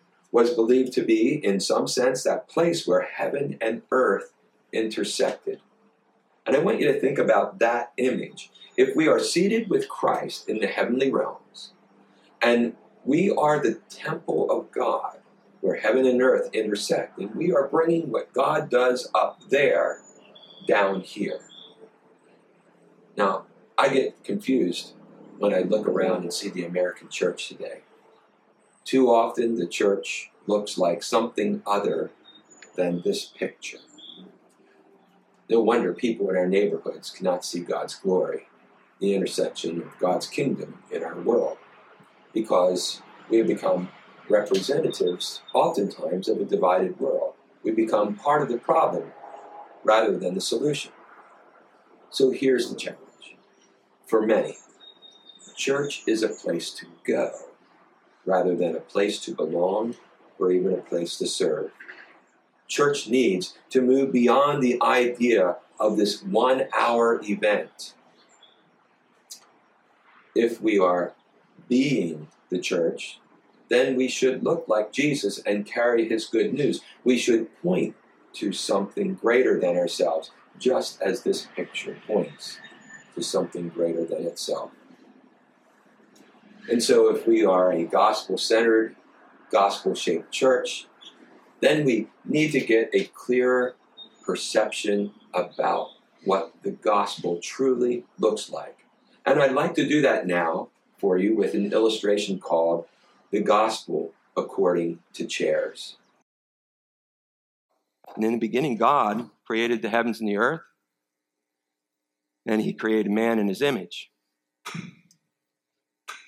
was 0.31 0.53
believed 0.53 0.93
to 0.93 1.03
be, 1.03 1.43
in 1.43 1.59
some 1.59 1.87
sense, 1.87 2.23
that 2.23 2.47
place 2.47 2.87
where 2.87 3.01
heaven 3.01 3.57
and 3.59 3.81
earth 3.91 4.33
intersected. 4.71 5.59
And 6.45 6.55
I 6.55 6.59
want 6.59 6.79
you 6.79 6.91
to 6.91 6.99
think 6.99 7.17
about 7.17 7.59
that 7.59 7.91
image. 7.97 8.51
If 8.77 8.95
we 8.95 9.07
are 9.07 9.19
seated 9.19 9.69
with 9.69 9.89
Christ 9.89 10.47
in 10.47 10.59
the 10.59 10.67
heavenly 10.67 11.11
realms, 11.11 11.73
and 12.41 12.75
we 13.03 13.29
are 13.29 13.59
the 13.59 13.79
temple 13.89 14.49
of 14.49 14.71
God, 14.71 15.17
where 15.59 15.75
heaven 15.75 16.05
and 16.05 16.21
earth 16.21 16.49
intersect, 16.53 17.19
and 17.19 17.35
we 17.35 17.51
are 17.51 17.67
bringing 17.67 18.09
what 18.09 18.33
God 18.33 18.69
does 18.69 19.09
up 19.13 19.41
there 19.49 19.99
down 20.67 21.01
here. 21.01 21.41
Now, 23.17 23.45
I 23.77 23.89
get 23.89 24.23
confused 24.23 24.93
when 25.37 25.53
I 25.53 25.59
look 25.59 25.87
around 25.87 26.23
and 26.23 26.33
see 26.33 26.49
the 26.49 26.65
American 26.65 27.09
church 27.09 27.49
today. 27.49 27.81
Too 28.85 29.09
often, 29.09 29.55
the 29.55 29.67
church 29.67 30.31
looks 30.47 30.77
like 30.77 31.03
something 31.03 31.61
other 31.65 32.11
than 32.75 33.01
this 33.01 33.25
picture. 33.25 33.79
No 35.49 35.61
wonder 35.61 35.93
people 35.93 36.29
in 36.29 36.37
our 36.37 36.47
neighborhoods 36.47 37.09
cannot 37.09 37.45
see 37.45 37.59
God's 37.59 37.95
glory, 37.95 38.47
the 38.99 39.13
intersection 39.13 39.81
of 39.81 39.99
God's 39.99 40.27
kingdom 40.27 40.81
in 40.91 41.03
our 41.03 41.19
world, 41.19 41.57
because 42.33 43.01
we 43.29 43.37
have 43.37 43.47
become 43.47 43.89
representatives, 44.29 45.41
oftentimes, 45.53 46.29
of 46.29 46.39
a 46.39 46.45
divided 46.45 46.99
world. 46.99 47.33
We 47.63 47.71
become 47.71 48.15
part 48.15 48.41
of 48.41 48.49
the 48.49 48.57
problem 48.57 49.11
rather 49.83 50.17
than 50.17 50.35
the 50.35 50.41
solution. 50.41 50.91
So 52.09 52.31
here's 52.31 52.69
the 52.69 52.75
challenge 52.75 53.37
for 54.05 54.25
many 54.25 54.57
church 55.55 56.01
is 56.07 56.23
a 56.23 56.27
place 56.27 56.71
to 56.71 56.87
go 57.05 57.31
rather 58.25 58.55
than 58.55 58.75
a 58.75 58.81
place 58.81 59.19
to 59.19 59.35
belong 59.35 59.95
or 60.39 60.51
even 60.51 60.73
a 60.73 60.77
place 60.77 61.17
to 61.17 61.27
serve 61.27 61.71
church 62.71 63.09
needs 63.09 63.57
to 63.69 63.81
move 63.81 64.13
beyond 64.13 64.63
the 64.63 64.81
idea 64.81 65.57
of 65.77 65.97
this 65.97 66.23
one 66.23 66.63
hour 66.73 67.19
event. 67.23 67.93
If 70.33 70.61
we 70.61 70.79
are 70.79 71.13
being 71.67 72.29
the 72.49 72.59
church, 72.59 73.19
then 73.67 73.97
we 73.97 74.07
should 74.07 74.43
look 74.43 74.69
like 74.69 74.93
Jesus 74.93 75.39
and 75.39 75.65
carry 75.65 76.07
his 76.07 76.25
good 76.25 76.53
news. 76.53 76.81
We 77.03 77.17
should 77.17 77.49
point 77.61 77.95
to 78.33 78.53
something 78.53 79.15
greater 79.15 79.59
than 79.59 79.75
ourselves, 79.75 80.31
just 80.57 81.01
as 81.01 81.23
this 81.23 81.47
picture 81.53 81.97
points 82.07 82.57
to 83.15 83.21
something 83.21 83.67
greater 83.67 84.05
than 84.05 84.25
itself. 84.25 84.71
And 86.71 86.81
so, 86.81 87.13
if 87.13 87.27
we 87.27 87.43
are 87.43 87.73
a 87.73 87.83
gospel 87.83 88.37
centered, 88.37 88.95
gospel 89.51 89.93
shaped 89.93 90.31
church, 90.31 90.87
then 91.59 91.83
we 91.83 92.07
need 92.23 92.53
to 92.53 92.61
get 92.61 92.89
a 92.93 93.03
clearer 93.13 93.75
perception 94.23 95.11
about 95.33 95.89
what 96.23 96.53
the 96.63 96.71
gospel 96.71 97.39
truly 97.43 98.05
looks 98.17 98.49
like. 98.49 98.85
And 99.25 99.41
I'd 99.41 99.51
like 99.51 99.75
to 99.75 99.85
do 99.85 100.01
that 100.03 100.25
now 100.25 100.69
for 100.97 101.17
you 101.17 101.35
with 101.35 101.55
an 101.55 101.73
illustration 101.73 102.39
called 102.39 102.85
The 103.31 103.41
Gospel 103.41 104.13
According 104.37 104.99
to 105.11 105.25
Chairs. 105.25 105.97
And 108.15 108.23
in 108.23 108.31
the 108.31 108.39
beginning, 108.39 108.77
God 108.77 109.29
created 109.45 109.81
the 109.81 109.89
heavens 109.89 110.21
and 110.21 110.29
the 110.29 110.37
earth, 110.37 110.61
and 112.45 112.61
He 112.61 112.71
created 112.71 113.11
man 113.11 113.39
in 113.39 113.49
His 113.49 113.61
image. 113.61 114.09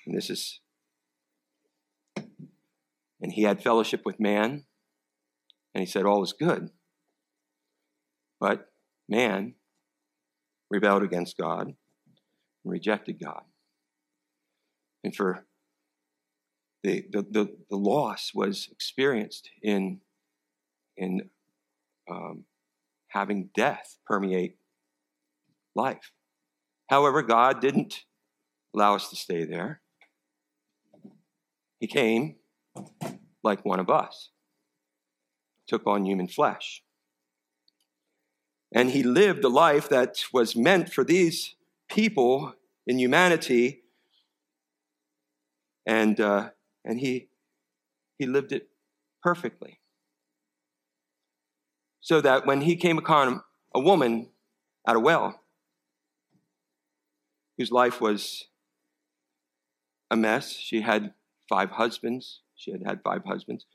And 0.06 0.16
this 0.16 0.30
is, 0.30 0.60
and 2.16 3.32
He 3.32 3.42
had 3.42 3.62
fellowship 3.62 4.02
with 4.04 4.20
man, 4.20 4.64
and 5.74 5.82
he 5.82 5.86
said 5.86 6.04
all 6.04 6.22
is 6.22 6.32
good. 6.32 6.70
But 8.40 8.70
man 9.08 9.54
rebelled 10.70 11.02
against 11.02 11.36
God 11.36 11.66
and 11.66 11.76
rejected 12.64 13.18
God. 13.22 13.42
And 15.02 15.14
for 15.14 15.46
the, 16.82 17.04
the, 17.10 17.22
the, 17.22 17.56
the 17.70 17.76
loss 17.76 18.32
was 18.34 18.68
experienced 18.70 19.50
in, 19.62 20.00
in 20.96 21.30
um, 22.10 22.44
having 23.08 23.50
death 23.54 23.98
permeate 24.06 24.56
life. 25.74 26.12
However, 26.88 27.22
God 27.22 27.60
didn't 27.60 28.04
allow 28.74 28.94
us 28.94 29.08
to 29.10 29.16
stay 29.16 29.44
there. 29.44 29.80
He 31.84 31.88
came 31.88 32.36
like 33.42 33.62
one 33.62 33.78
of 33.78 33.90
us 33.90 34.30
took 35.68 35.86
on 35.86 36.06
human 36.06 36.26
flesh. 36.26 36.82
And 38.74 38.92
he 38.92 39.02
lived 39.02 39.44
a 39.44 39.50
life 39.50 39.90
that 39.90 40.24
was 40.32 40.56
meant 40.56 40.90
for 40.94 41.04
these 41.04 41.56
people 41.90 42.54
in 42.86 42.98
humanity. 42.98 43.82
And, 45.84 46.18
uh, 46.18 46.52
and 46.86 47.00
he, 47.00 47.28
he 48.18 48.24
lived 48.24 48.52
it 48.52 48.70
perfectly. 49.22 49.78
So 52.00 52.22
that 52.22 52.46
when 52.46 52.62
he 52.62 52.76
came 52.76 52.96
upon 52.96 53.42
a 53.74 53.80
woman 53.80 54.30
at 54.88 54.96
a 54.96 55.00
well, 55.00 55.38
whose 57.58 57.70
life 57.70 58.00
was 58.00 58.44
a 60.10 60.16
mess, 60.16 60.52
she 60.52 60.80
had 60.80 61.12
five 61.48 61.70
husbands. 61.70 62.40
She 62.56 62.72
had 62.72 62.82
had 62.84 63.02
five 63.02 63.24
husbands. 63.24 63.66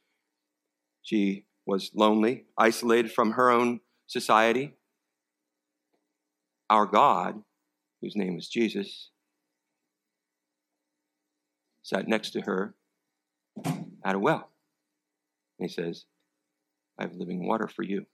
She 1.01 1.45
was 1.65 1.91
lonely, 1.93 2.45
isolated 2.57 3.11
from 3.11 3.31
her 3.31 3.49
own 3.49 3.81
society. 4.07 4.73
Our 6.69 6.85
God, 6.85 7.43
whose 8.01 8.15
name 8.15 8.35
was 8.35 8.47
Jesus, 8.47 9.09
sat 11.81 12.07
next 12.07 12.31
to 12.31 12.41
her 12.41 12.75
at 14.03 14.15
a 14.15 14.19
well. 14.19 14.49
And 15.59 15.69
he 15.69 15.73
says, 15.73 16.05
I 16.97 17.03
have 17.03 17.15
living 17.15 17.47
water 17.47 17.67
for 17.67 17.83
you. 17.83 18.05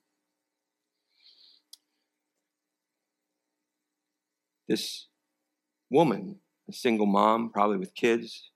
This 4.68 5.08
woman, 5.90 6.38
a 6.70 6.74
single 6.74 7.06
mom, 7.06 7.52
probably 7.52 7.78
with 7.78 7.94
kids, 7.94 8.50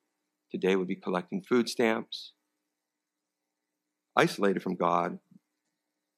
today 0.51 0.75
would 0.75 0.87
be 0.87 0.95
collecting 0.95 1.41
food 1.41 1.69
stamps, 1.69 2.33
isolated 4.15 4.61
from 4.61 4.75
God. 4.75 5.19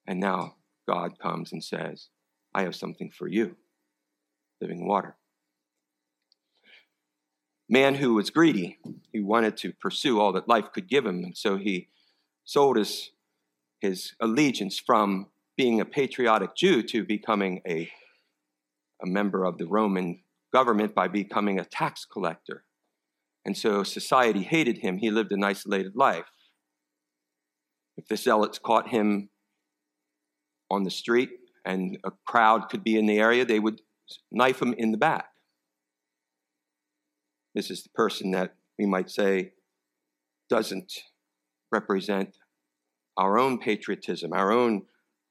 And 0.08 0.20
now 0.20 0.56
God 0.88 1.20
comes 1.20 1.52
and 1.52 1.64
says, 1.64 2.10
I 2.54 2.64
have 2.64 2.76
something 2.76 3.12
for 3.12 3.28
you 3.28 3.56
living 4.62 4.88
water. 4.88 5.16
Man 7.68 7.96
who 7.96 8.14
was 8.14 8.30
greedy, 8.30 8.78
he 9.12 9.22
wanted 9.22 9.58
to 9.58 9.74
pursue 9.74 10.20
all 10.20 10.34
that 10.34 10.48
life 10.48 10.72
could 10.74 10.88
give 10.88 11.06
him, 11.06 11.24
and 11.24 11.36
so 11.36 11.58
he 11.58 11.88
sold 12.44 12.78
his, 12.78 13.12
his 13.80 14.14
allegiance 14.20 14.78
from 14.78 15.28
being 15.58 15.80
a 15.80 15.86
patriotic 15.86 16.56
Jew 16.56 16.84
to 16.84 17.04
becoming 17.04 17.62
a, 17.68 17.90
a 19.02 19.08
member 19.08 19.46
of 19.46 19.58
the 19.58 19.68
Roman 19.68 20.22
government 20.54 20.94
by 20.94 21.08
becoming 21.08 21.60
a 21.60 21.66
tax 21.66 22.06
collector. 22.06 22.66
And 23.46 23.58
so 23.58 23.84
society 23.84 24.44
hated 24.44 24.80
him. 24.80 24.98
He 24.98 25.10
lived 25.10 25.32
an 25.32 25.44
isolated 25.44 25.96
life. 25.96 26.26
If 27.98 28.08
the 28.08 28.18
zealots 28.18 28.60
caught 28.60 28.90
him 28.90 29.30
on 30.70 30.84
the 30.84 30.92
street 30.92 31.30
and 31.66 31.98
a 32.04 32.12
crowd 32.26 32.70
could 32.70 32.84
be 32.84 32.98
in 32.98 33.06
the 33.06 33.20
area, 33.20 33.46
they 33.46 33.60
would 33.60 33.82
knife 34.32 34.62
him 34.62 34.74
in 34.78 34.92
the 34.92 34.98
back. 34.98 35.26
This 37.54 37.70
is 37.70 37.84
the 37.84 37.90
person 37.90 38.32
that 38.32 38.56
we 38.80 38.86
might 38.86 39.10
say 39.10 39.54
doesn't 40.50 40.94
represent 41.72 42.36
our 43.18 43.38
own 43.38 43.60
patriotism, 43.60 44.34
our 44.34 44.52
own 44.52 44.84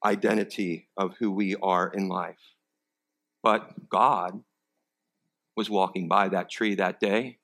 identity 0.04 0.88
of 0.96 1.14
who 1.18 1.30
we 1.30 1.56
are 1.62 1.88
in 1.88 2.08
life. 2.08 2.54
But 3.42 3.88
God 3.88 4.42
was 5.56 5.68
walking 5.68 6.08
by 6.08 6.28
that 6.28 6.50
tree 6.50 6.74
that 6.76 7.00
day. 7.00 7.39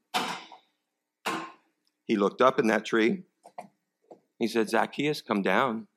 He 2.06 2.16
looked 2.16 2.40
up 2.40 2.58
in 2.58 2.68
that 2.68 2.84
tree. 2.84 3.24
He 4.38 4.48
said, 4.48 4.68
Zacchaeus, 4.68 5.22
come 5.22 5.42
down. 5.42 5.88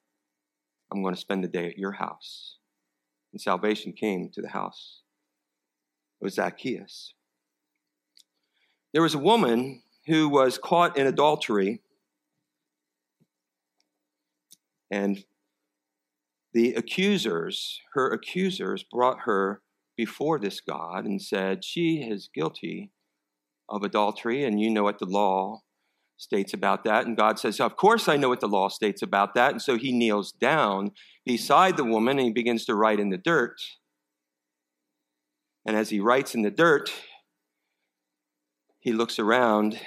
I'm 0.91 1.03
going 1.03 1.13
to 1.13 1.19
spend 1.21 1.43
the 1.43 1.47
day 1.47 1.67
at 1.67 1.77
your 1.77 1.93
house. 1.93 2.57
And 3.31 3.39
salvation 3.39 3.93
came 3.93 4.29
to 4.33 4.41
the 4.41 4.49
house 4.49 5.01
it 6.19 6.25
was 6.25 6.33
Zacchaeus. 6.33 7.13
There 8.91 9.01
was 9.01 9.13
a 9.13 9.19
woman 9.19 9.83
who 10.07 10.27
was 10.27 10.57
caught 10.57 10.97
in 10.97 11.07
adultery, 11.07 11.81
and 14.91 15.23
the 16.53 16.73
accusers, 16.73 17.79
her 17.93 18.11
accusers, 18.11 18.83
brought 18.83 19.19
her 19.21 19.61
before 19.95 20.39
this 20.39 20.59
God 20.59 21.05
and 21.05 21.21
said, 21.21 21.63
She 21.63 21.97
is 21.97 22.29
guilty 22.33 22.91
of 23.69 23.83
adultery, 23.83 24.43
and 24.43 24.59
you 24.59 24.69
know 24.69 24.83
what 24.83 24.99
the 24.99 25.05
law 25.05 25.61
states 26.19 26.53
about 26.53 26.83
that. 26.83 27.07
And 27.07 27.17
God 27.17 27.39
says, 27.39 27.59
Of 27.59 27.77
course, 27.77 28.07
I 28.07 28.17
know 28.17 28.29
what 28.29 28.41
the 28.41 28.47
law 28.47 28.67
states 28.67 29.01
about 29.01 29.33
that. 29.33 29.53
And 29.53 29.61
so 29.61 29.77
he 29.77 29.91
kneels 29.91 30.31
down 30.33 30.91
beside 31.25 31.77
the 31.77 31.83
woman 31.83 32.19
and 32.19 32.27
he 32.27 32.33
begins 32.33 32.65
to 32.65 32.75
write 32.75 32.99
in 32.99 33.09
the 33.09 33.17
dirt. 33.17 33.59
And 35.65 35.75
as 35.75 35.89
he 35.89 35.99
writes 35.99 36.35
in 36.35 36.41
the 36.41 36.51
dirt, 36.51 36.91
he 38.79 38.91
looks 38.91 39.17
around 39.17 39.79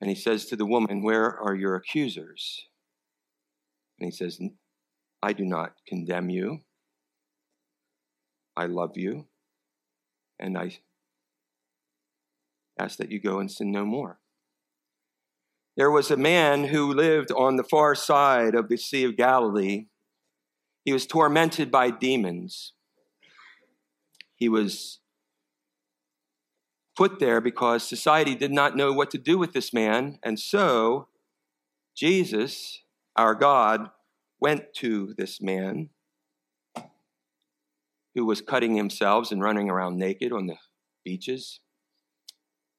and 0.00 0.10
he 0.10 0.16
says 0.16 0.46
to 0.46 0.56
the 0.56 0.66
woman, 0.66 1.02
Where 1.02 1.38
are 1.38 1.54
your 1.54 1.76
accusers? 1.76 2.66
And 3.98 4.06
he 4.06 4.10
says, 4.10 4.40
I 5.22 5.32
do 5.32 5.44
not 5.44 5.74
condemn 5.86 6.30
you. 6.30 6.60
I 8.56 8.66
love 8.66 8.96
you. 8.96 9.28
And 10.38 10.58
I 10.58 10.78
ask 12.78 12.98
that 12.98 13.12
you 13.12 13.20
go 13.20 13.38
and 13.38 13.50
sin 13.50 13.70
no 13.70 13.84
more. 13.84 14.18
There 15.76 15.90
was 15.90 16.10
a 16.10 16.16
man 16.16 16.64
who 16.64 16.92
lived 16.92 17.32
on 17.32 17.56
the 17.56 17.64
far 17.64 17.94
side 17.94 18.54
of 18.54 18.68
the 18.68 18.76
Sea 18.76 19.04
of 19.04 19.16
Galilee. 19.16 19.86
He 20.84 20.92
was 20.92 21.06
tormented 21.06 21.70
by 21.70 21.90
demons. 21.90 22.74
He 24.36 24.48
was 24.48 25.00
put 26.96 27.18
there 27.18 27.40
because 27.40 27.82
society 27.82 28.34
did 28.34 28.52
not 28.52 28.76
know 28.76 28.92
what 28.92 29.10
to 29.10 29.18
do 29.18 29.36
with 29.36 29.52
this 29.52 29.72
man. 29.72 30.18
And 30.22 30.38
so 30.38 31.08
Jesus, 31.96 32.82
our 33.16 33.34
God, 33.34 33.90
went 34.40 34.74
to 34.74 35.14
this 35.16 35.40
man 35.40 35.90
who 38.14 38.24
was 38.24 38.40
cutting 38.40 38.76
himself 38.76 39.32
and 39.32 39.42
running 39.42 39.68
around 39.68 39.98
naked 39.98 40.32
on 40.32 40.46
the 40.46 40.56
beaches. 41.04 41.60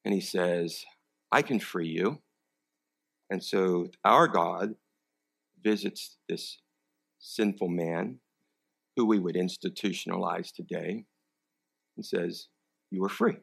And 0.05 0.13
he 0.13 0.21
says, 0.21 0.85
I 1.31 1.41
can 1.41 1.59
free 1.59 1.89
you. 1.89 2.21
And 3.29 3.43
so 3.43 3.89
our 4.03 4.27
God 4.27 4.75
visits 5.63 6.17
this 6.29 6.59
sinful 7.19 7.69
man 7.69 8.19
who 8.95 9.05
we 9.05 9.19
would 9.19 9.35
institutionalize 9.35 10.53
today 10.53 11.05
and 11.97 12.05
says, 12.05 12.47
You 12.91 13.03
are 13.03 13.09
free. 13.09 13.37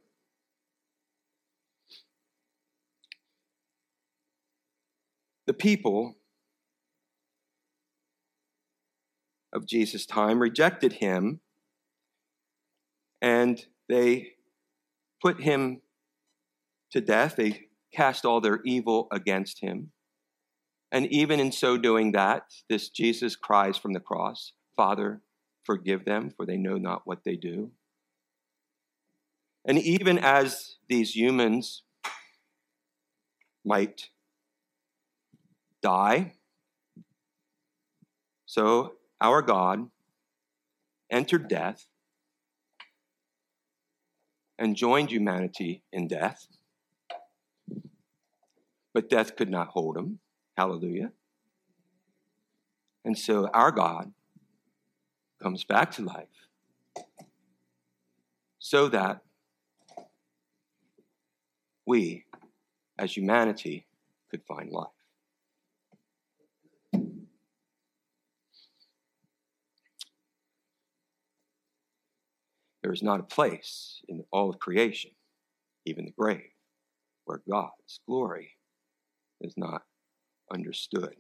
The 5.47 5.53
people 5.53 6.15
of 9.53 9.67
Jesus' 9.67 10.07
time 10.07 10.39
rejected 10.39 10.95
him 10.95 11.41
and 13.21 13.65
they 13.89 14.35
put 15.21 15.41
him 15.41 15.83
to 16.93 17.01
death. 17.01 17.37
They 17.37 17.67
cast 17.95 18.25
all 18.25 18.41
their 18.41 18.61
evil 18.65 19.09
against 19.13 19.61
him. 19.61 19.93
And 20.91 21.07
even 21.07 21.41
in 21.41 21.53
so 21.53 21.77
doing 21.77 22.13
that, 22.13 22.45
this 22.69 22.89
Jesus 22.89 23.37
cries 23.37 23.79
from 23.79 23.93
the 23.93 24.01
cross, 24.01 24.53
Father, 24.77 25.23
forgive 25.65 26.05
them, 26.05 26.31
for 26.37 26.45
they 26.45 26.57
know 26.57 26.77
not 26.77 27.03
what 27.05 27.25
they 27.25 27.37
do. 27.37 27.71
And 29.65 29.79
even 29.79 30.19
as 30.19 30.77
these 30.89 31.17
humans 31.17 31.83
might 33.65 34.11
die, 35.83 36.35
so 38.45 38.95
our 39.21 39.41
God 39.41 39.89
entered 41.11 41.49
death 41.49 41.87
and 44.59 44.77
joined 44.77 45.11
humanity 45.11 45.83
in 45.93 46.07
death. 46.07 46.47
But 48.95 49.09
death 49.09 49.37
could 49.37 49.51
not 49.51 49.69
hold 49.69 49.97
him. 49.97 50.19
Hallelujah. 50.57 51.13
And 53.05 53.19
so 53.19 53.49
our 53.49 53.73
God 53.73 54.13
comes 55.43 55.65
back 55.65 55.91
to 55.93 56.03
life 56.03 56.29
so 58.59 58.89
that 58.89 59.23
we, 61.85 62.25
as 62.99 63.17
humanity, 63.17 63.87
could 64.31 64.43
find 64.45 64.71
life. 64.71 64.89
There 72.83 72.93
is 72.93 73.03
not 73.03 73.21
a 73.21 73.25
place 73.25 74.01
in 74.09 74.25
all 74.33 74.51
of 74.51 74.59
creation, 74.59 75.13
even 75.85 76.05
the 76.05 76.11
grave, 76.13 76.51
where 77.25 77.43
God's 77.49 78.01
glory 78.07 78.57
is 79.43 79.55
not 79.57 79.83
understood. 80.53 81.15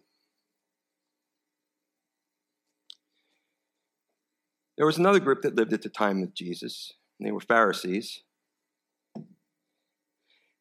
There 4.76 4.86
was 4.86 4.98
another 4.98 5.20
group 5.20 5.42
that 5.42 5.54
lived 5.54 5.72
at 5.72 5.82
the 5.82 5.88
time 5.88 6.22
of 6.22 6.34
Jesus, 6.34 6.92
and 7.18 7.26
they 7.26 7.32
were 7.32 7.40
Pharisees. 7.40 8.22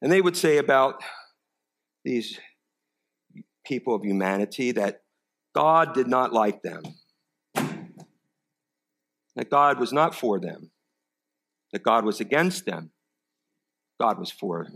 And 0.01 0.11
they 0.11 0.21
would 0.21 0.35
say 0.35 0.57
about 0.57 1.01
these 2.03 2.39
people 3.65 3.95
of 3.95 4.03
humanity 4.03 4.71
that 4.73 5.01
God 5.53 5.93
did 5.93 6.07
not 6.07 6.33
like 6.33 6.61
them, 6.61 6.83
that 9.35 9.49
God 9.49 9.79
was 9.79 9.93
not 9.93 10.15
for 10.15 10.39
them, 10.39 10.71
that 11.71 11.83
God 11.83 12.03
was 12.03 12.19
against 12.19 12.65
them. 12.65 12.91
God 13.99 14.17
was 14.17 14.31
for 14.31 14.67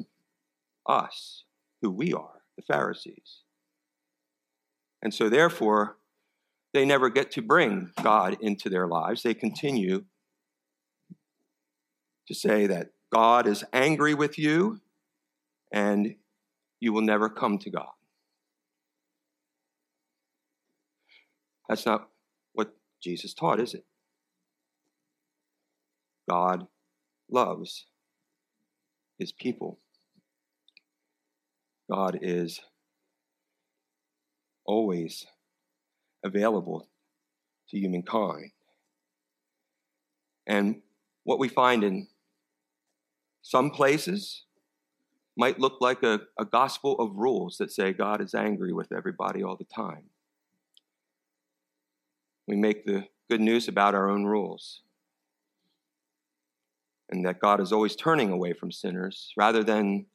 us, 0.87 1.45
who 1.81 1.89
we 1.89 2.13
are, 2.13 2.34
the 2.55 2.63
Pharisees. 2.63 3.41
And 5.01 5.13
so, 5.13 5.29
therefore, 5.29 5.97
they 6.73 6.85
never 6.85 7.09
get 7.09 7.31
to 7.31 7.41
bring 7.41 7.91
God 8.01 8.37
into 8.41 8.69
their 8.69 8.87
lives. 8.87 9.23
They 9.23 9.33
continue 9.33 10.05
to 12.27 12.33
say 12.33 12.67
that 12.67 12.89
God 13.13 13.47
is 13.47 13.63
angry 13.71 14.13
with 14.13 14.37
you 14.37 14.81
and 15.71 16.15
you 16.79 16.91
will 16.91 17.01
never 17.01 17.29
come 17.29 17.57
to 17.59 17.69
God. 17.69 17.91
That's 21.69 21.85
not 21.85 22.09
what 22.53 22.75
Jesus 23.01 23.33
taught, 23.33 23.59
is 23.59 23.73
it? 23.73 23.85
God 26.29 26.67
loves 27.29 27.85
his 29.17 29.31
people. 29.31 29.79
God 31.89 32.19
is 32.21 32.59
always 34.65 35.25
available 36.23 36.87
to 37.69 37.77
humankind. 37.77 38.51
And 40.47 40.81
what 41.23 41.39
we 41.39 41.47
find 41.47 41.83
in 41.83 42.07
some 43.41 43.69
places 43.69 44.43
might 45.37 45.59
look 45.59 45.77
like 45.81 46.01
a, 46.03 46.21
a 46.39 46.45
gospel 46.45 46.99
of 46.99 47.15
rules 47.15 47.57
that 47.57 47.71
say 47.71 47.93
God 47.93 48.21
is 48.21 48.33
angry 48.33 48.73
with 48.73 48.91
everybody 48.91 49.43
all 49.43 49.57
the 49.57 49.65
time. 49.65 50.05
We 52.47 52.55
make 52.55 52.85
the 52.85 53.07
good 53.29 53.41
news 53.41 53.67
about 53.67 53.95
our 53.95 54.09
own 54.09 54.25
rules. 54.25 54.81
And 57.09 57.25
that 57.25 57.39
God 57.39 57.59
is 57.59 57.71
always 57.71 57.95
turning 57.95 58.31
away 58.31 58.53
from 58.53 58.71
sinners 58.71 59.31
rather 59.37 59.63
than 59.63 60.07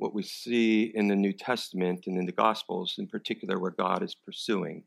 what 0.00 0.14
we 0.14 0.22
see 0.22 0.84
in 0.94 1.08
the 1.08 1.14
New 1.14 1.34
Testament 1.34 2.06
and 2.06 2.16
in 2.16 2.24
the 2.24 2.32
Gospels, 2.32 2.94
in 2.98 3.06
particular, 3.06 3.58
where 3.58 3.70
God 3.70 4.02
is 4.02 4.14
pursuing 4.14 4.84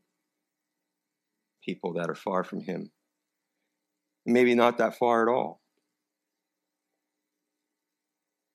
people 1.64 1.92
that 1.92 2.10
are 2.10 2.16
far 2.16 2.42
from 2.42 2.62
Him. 2.62 2.90
Maybe 4.26 4.56
not 4.56 4.76
that 4.78 4.98
far 4.98 5.22
at 5.22 5.32
all. 5.32 5.60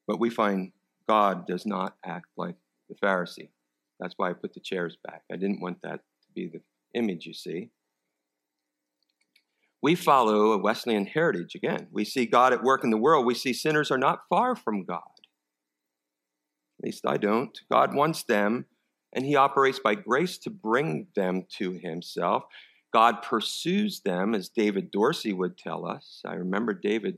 But 0.06 0.20
we 0.20 0.30
find 0.30 0.74
God 1.08 1.48
does 1.48 1.66
not 1.66 1.96
act 2.06 2.26
like 2.36 2.58
the 2.90 2.96
Pharisee. 2.96 3.52
That's 4.02 4.16
why 4.18 4.30
I 4.30 4.34
put 4.34 4.54
the 4.54 4.60
chairs 4.60 4.98
back. 5.02 5.24
I 5.32 5.38
didn't 5.38 5.62
want 5.62 5.82
that 5.84 6.02
to 6.24 6.28
be 6.36 6.48
the 6.48 6.62
image 6.94 7.26
you 7.26 7.34
see. 7.34 7.70
We 9.82 9.96
follow 9.96 10.52
a 10.52 10.58
Wesleyan 10.58 11.06
heritage 11.06 11.56
again. 11.56 11.88
We 11.90 12.04
see 12.04 12.26
God 12.26 12.52
at 12.52 12.64
work 12.64 12.84
in 12.84 12.90
the 12.90 12.98
world. 12.98 13.26
We 13.26 13.34
see 13.34 13.54
sinners 13.54 13.92
are 13.92 13.98
not 13.98 14.28
far 14.30 14.58
from 14.58 14.84
God. 14.84 15.19
At 16.80 16.86
least 16.86 17.06
I 17.06 17.18
don't. 17.18 17.60
God 17.70 17.94
wants 17.94 18.24
them, 18.24 18.66
and 19.12 19.26
He 19.26 19.36
operates 19.36 19.80
by 19.80 19.96
grace 19.96 20.38
to 20.40 20.50
bring 20.50 21.08
them 21.16 21.46
to 21.58 21.74
Himself. 21.74 22.44
God 22.94 23.22
pursues 23.22 24.00
them, 24.00 24.34
as 24.34 24.50
David 24.50 24.90
Dorsey 24.90 25.34
would 25.34 25.58
tell 25.58 25.86
us. 25.86 26.22
I 26.26 26.36
remember 26.36 26.74
David, 26.74 27.18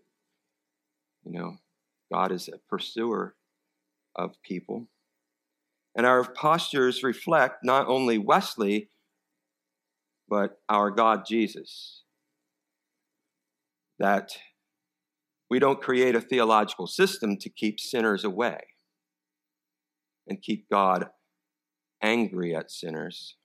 you 1.23 1.31
know, 1.31 1.57
God 2.11 2.31
is 2.31 2.47
a 2.47 2.57
pursuer 2.69 3.35
of 4.15 4.41
people. 4.41 4.87
And 5.95 6.05
our 6.05 6.23
postures 6.23 7.03
reflect 7.03 7.63
not 7.63 7.87
only 7.87 8.17
Wesley, 8.17 8.89
but 10.27 10.59
our 10.69 10.89
God 10.89 11.25
Jesus. 11.27 12.01
That 13.99 14.31
we 15.49 15.59
don't 15.59 15.81
create 15.81 16.15
a 16.15 16.21
theological 16.21 16.87
system 16.87 17.37
to 17.37 17.49
keep 17.49 17.79
sinners 17.79 18.23
away 18.23 18.61
and 20.27 20.41
keep 20.41 20.69
God 20.69 21.07
angry 22.01 22.55
at 22.55 22.71
sinners. 22.71 23.35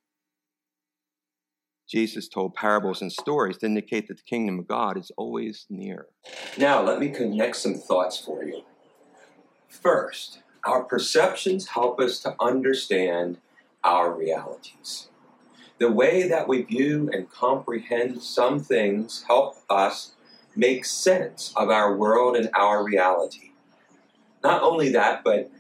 Jesus 1.89 2.29
told 2.29 2.55
parables 2.55 3.01
and 3.01 3.12
stories 3.12 3.59
to 3.59 3.67
indicate 3.67 4.09
that 4.09 4.17
the 4.17 4.23
kingdom 4.25 4.59
of 4.59 4.67
God 4.67 4.99
is 4.99 5.12
always 5.17 5.67
near. 5.71 6.07
Now, 6.59 6.83
let 6.83 6.99
me 6.99 7.11
connect 7.11 7.57
some 7.57 7.75
thoughts 7.75 8.19
for 8.19 8.43
you. 8.45 8.65
First, 9.69 10.41
our 10.65 10.83
perceptions 10.83 11.69
help 11.69 12.01
us 12.01 12.19
to 12.21 12.35
understand 12.41 13.39
our 13.85 14.12
realities. 14.12 15.09
The 15.79 15.93
way 15.93 16.27
that 16.27 16.49
we 16.49 16.62
view 16.62 17.09
and 17.12 17.31
comprehend 17.31 18.23
some 18.23 18.59
things 18.59 19.25
help 19.29 19.57
us 19.71 20.15
make 20.57 20.85
sense 20.85 21.53
of 21.55 21.69
our 21.69 21.95
world 21.95 22.35
and 22.35 22.49
our 22.55 22.83
reality. 22.83 23.53
Not 24.43 24.62
only 24.62 24.89
that, 24.91 25.23
but 25.23 25.51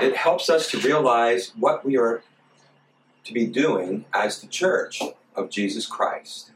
it 0.00 0.16
helps 0.16 0.48
us 0.50 0.70
to 0.70 0.78
realize 0.78 1.52
what 1.58 1.84
we 1.84 1.96
are 1.96 2.22
to 3.24 3.32
be 3.32 3.46
doing 3.46 4.04
as 4.12 4.40
the 4.40 4.46
church 4.46 5.02
of 5.34 5.50
Jesus 5.50 5.86
Christ. 5.86 6.50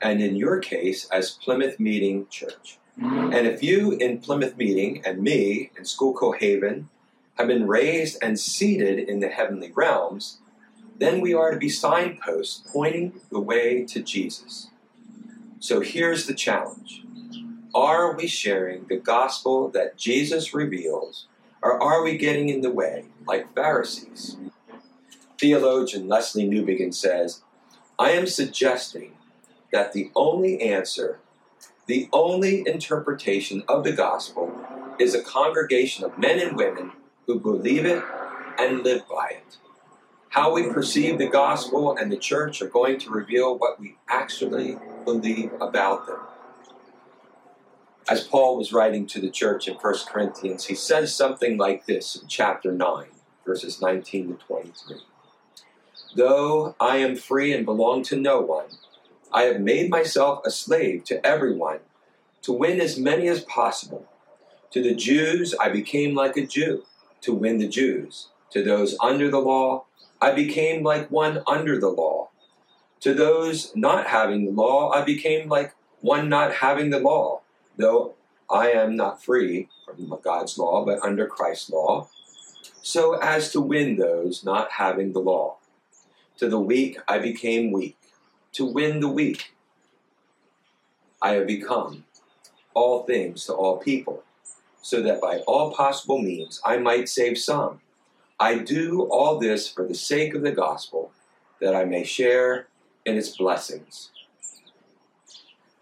And 0.00 0.22
in 0.22 0.36
your 0.36 0.60
case, 0.60 1.08
as 1.08 1.32
Plymouth 1.32 1.80
Meeting 1.80 2.26
Church. 2.28 2.78
Mm-hmm. 3.00 3.32
And 3.32 3.46
if 3.46 3.62
you 3.62 3.92
in 3.92 4.18
Plymouth 4.18 4.56
Meeting 4.56 5.02
and 5.04 5.22
me 5.22 5.70
in 5.76 5.84
Schuylkill 5.84 6.32
Haven 6.32 6.88
have 7.36 7.48
been 7.48 7.66
raised 7.66 8.18
and 8.22 8.38
seated 8.38 9.08
in 9.08 9.20
the 9.20 9.28
heavenly 9.28 9.72
realms, 9.72 10.38
then 10.98 11.20
we 11.20 11.34
are 11.34 11.50
to 11.50 11.58
be 11.58 11.68
signposts 11.68 12.62
pointing 12.72 13.20
the 13.30 13.40
way 13.40 13.84
to 13.84 14.00
Jesus. 14.00 14.70
So 15.58 15.80
here's 15.80 16.26
the 16.26 16.34
challenge 16.34 17.02
Are 17.74 18.14
we 18.14 18.28
sharing 18.28 18.84
the 18.84 18.98
gospel 18.98 19.68
that 19.70 19.96
Jesus 19.96 20.54
reveals 20.54 21.26
or 21.64 21.82
are 21.82 22.02
we 22.02 22.18
getting 22.18 22.50
in 22.50 22.60
the 22.60 22.70
way, 22.70 23.06
like 23.26 23.54
Pharisees? 23.54 24.36
Theologian 25.40 26.06
Lesslie 26.06 26.46
Newbigin 26.46 26.94
says, 26.94 27.40
I 27.98 28.10
am 28.10 28.26
suggesting 28.26 29.12
that 29.72 29.94
the 29.94 30.10
only 30.14 30.60
answer, 30.60 31.20
the 31.86 32.10
only 32.12 32.64
interpretation 32.66 33.62
of 33.66 33.82
the 33.82 33.92
gospel 33.92 34.52
is 35.00 35.14
a 35.14 35.22
congregation 35.22 36.04
of 36.04 36.18
men 36.18 36.38
and 36.38 36.54
women 36.54 36.92
who 37.26 37.40
believe 37.40 37.86
it 37.86 38.04
and 38.58 38.84
live 38.84 39.08
by 39.08 39.28
it. 39.30 39.56
How 40.28 40.52
we 40.52 40.70
perceive 40.70 41.16
the 41.16 41.28
gospel 41.28 41.96
and 41.96 42.12
the 42.12 42.18
church 42.18 42.60
are 42.60 42.68
going 42.68 42.98
to 43.00 43.10
reveal 43.10 43.56
what 43.56 43.80
we 43.80 43.96
actually 44.08 44.76
believe 45.06 45.50
about 45.62 46.06
them 46.06 46.18
as 48.08 48.24
Paul 48.24 48.58
was 48.58 48.72
writing 48.72 49.06
to 49.06 49.20
the 49.20 49.30
church 49.30 49.66
in 49.66 49.74
1 49.74 49.94
Corinthians, 50.08 50.66
he 50.66 50.74
says 50.74 51.14
something 51.14 51.56
like 51.56 51.86
this 51.86 52.16
in 52.16 52.28
chapter 52.28 52.70
9, 52.70 53.06
verses 53.46 53.80
19 53.80 54.28
to 54.28 54.44
23. 54.44 54.96
Though 56.16 56.76
I 56.78 56.98
am 56.98 57.16
free 57.16 57.52
and 57.52 57.64
belong 57.64 58.02
to 58.04 58.16
no 58.16 58.40
one, 58.40 58.66
I 59.32 59.44
have 59.44 59.60
made 59.60 59.90
myself 59.90 60.44
a 60.44 60.50
slave 60.50 61.04
to 61.04 61.26
everyone 61.26 61.80
to 62.42 62.52
win 62.52 62.80
as 62.80 62.98
many 62.98 63.26
as 63.26 63.40
possible. 63.44 64.06
To 64.72 64.82
the 64.82 64.94
Jews, 64.94 65.54
I 65.58 65.70
became 65.70 66.14
like 66.14 66.36
a 66.36 66.46
Jew 66.46 66.84
to 67.22 67.32
win 67.32 67.58
the 67.58 67.68
Jews. 67.68 68.28
To 68.50 68.62
those 68.62 68.96
under 69.00 69.30
the 69.30 69.40
law, 69.40 69.86
I 70.20 70.32
became 70.32 70.82
like 70.82 71.10
one 71.10 71.42
under 71.46 71.80
the 71.80 71.88
law. 71.88 72.28
To 73.00 73.14
those 73.14 73.74
not 73.74 74.06
having 74.06 74.44
the 74.44 74.52
law, 74.52 74.90
I 74.90 75.02
became 75.02 75.48
like 75.48 75.74
one 76.00 76.28
not 76.28 76.54
having 76.54 76.90
the 76.90 77.00
law 77.00 77.40
though 77.76 78.14
I 78.50 78.70
am 78.70 78.96
not 78.96 79.22
free 79.22 79.68
from 79.84 80.16
God's 80.22 80.58
law, 80.58 80.84
but 80.84 81.02
under 81.02 81.26
Christ's 81.26 81.70
law, 81.70 82.08
so 82.82 83.14
as 83.14 83.50
to 83.52 83.60
win 83.60 83.96
those 83.96 84.44
not 84.44 84.72
having 84.72 85.12
the 85.12 85.20
law. 85.20 85.56
To 86.38 86.48
the 86.48 86.60
weak 86.60 86.98
I 87.08 87.18
became 87.18 87.72
weak, 87.72 87.96
to 88.52 88.64
win 88.64 89.00
the 89.00 89.08
weak. 89.08 89.54
I 91.22 91.32
have 91.32 91.46
become 91.46 92.04
all 92.74 93.04
things 93.04 93.46
to 93.46 93.54
all 93.54 93.78
people, 93.78 94.24
so 94.82 95.00
that 95.02 95.20
by 95.20 95.38
all 95.46 95.72
possible 95.72 96.18
means 96.18 96.60
I 96.64 96.76
might 96.78 97.08
save 97.08 97.38
some. 97.38 97.80
I 98.38 98.58
do 98.58 99.02
all 99.10 99.38
this 99.38 99.68
for 99.68 99.86
the 99.86 99.94
sake 99.94 100.34
of 100.34 100.42
the 100.42 100.52
gospel, 100.52 101.12
that 101.60 101.74
I 101.74 101.84
may 101.84 102.04
share 102.04 102.66
in 103.04 103.16
its 103.16 103.36
blessings. 103.36 104.10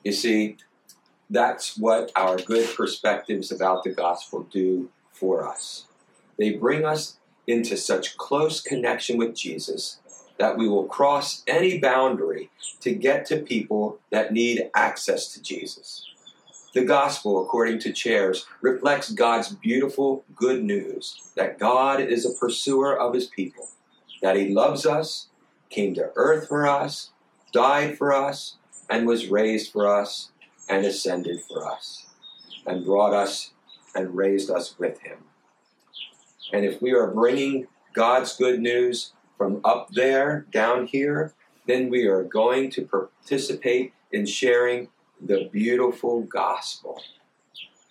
You 0.04 0.12
see, 0.12 0.56
that's 1.32 1.78
what 1.78 2.12
our 2.14 2.36
good 2.36 2.68
perspectives 2.76 3.50
about 3.50 3.84
the 3.84 3.90
gospel 3.90 4.46
do 4.50 4.90
for 5.12 5.48
us. 5.48 5.86
They 6.38 6.52
bring 6.52 6.84
us 6.84 7.16
into 7.46 7.76
such 7.76 8.16
close 8.16 8.60
connection 8.60 9.16
with 9.16 9.34
Jesus 9.34 9.98
that 10.38 10.56
we 10.56 10.68
will 10.68 10.84
cross 10.84 11.42
any 11.46 11.78
boundary 11.78 12.50
to 12.80 12.92
get 12.92 13.24
to 13.26 13.36
people 13.36 13.98
that 14.10 14.32
need 14.32 14.70
access 14.74 15.32
to 15.32 15.42
Jesus. 15.42 16.06
The 16.74 16.84
gospel, 16.84 17.42
according 17.42 17.80
to 17.80 17.92
Chairs, 17.92 18.46
reflects 18.60 19.12
God's 19.12 19.50
beautiful 19.50 20.24
good 20.34 20.64
news 20.64 21.20
that 21.36 21.58
God 21.58 22.00
is 22.00 22.24
a 22.26 22.34
pursuer 22.34 22.98
of 22.98 23.14
his 23.14 23.26
people, 23.26 23.68
that 24.22 24.36
he 24.36 24.48
loves 24.48 24.84
us, 24.86 25.28
came 25.70 25.94
to 25.94 26.10
earth 26.16 26.48
for 26.48 26.66
us, 26.66 27.10
died 27.52 27.96
for 27.96 28.12
us, 28.12 28.56
and 28.88 29.06
was 29.06 29.28
raised 29.28 29.70
for 29.70 29.86
us, 29.86 30.31
and 30.68 30.84
ascended 30.84 31.40
for 31.48 31.66
us, 31.66 32.06
and 32.66 32.84
brought 32.84 33.12
us 33.12 33.50
and 33.94 34.16
raised 34.16 34.50
us 34.50 34.78
with 34.78 35.00
him. 35.00 35.18
And 36.52 36.64
if 36.64 36.80
we 36.80 36.92
are 36.92 37.10
bringing 37.10 37.66
God's 37.94 38.36
good 38.36 38.60
news 38.60 39.12
from 39.36 39.60
up 39.64 39.90
there 39.92 40.46
down 40.52 40.86
here, 40.86 41.34
then 41.66 41.90
we 41.90 42.06
are 42.06 42.22
going 42.22 42.70
to 42.70 42.86
participate 42.86 43.92
in 44.10 44.26
sharing 44.26 44.88
the 45.20 45.48
beautiful 45.52 46.22
gospel. 46.22 47.00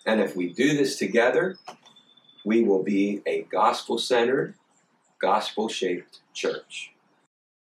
And 0.04 0.20
if 0.20 0.36
we 0.36 0.52
do 0.52 0.76
this 0.76 0.98
together, 0.98 1.58
we 2.44 2.62
will 2.64 2.82
be 2.82 3.22
a 3.26 3.42
gospel 3.42 3.98
centered, 3.98 4.54
gospel 5.20 5.68
shaped 5.68 6.20
church. 6.34 6.92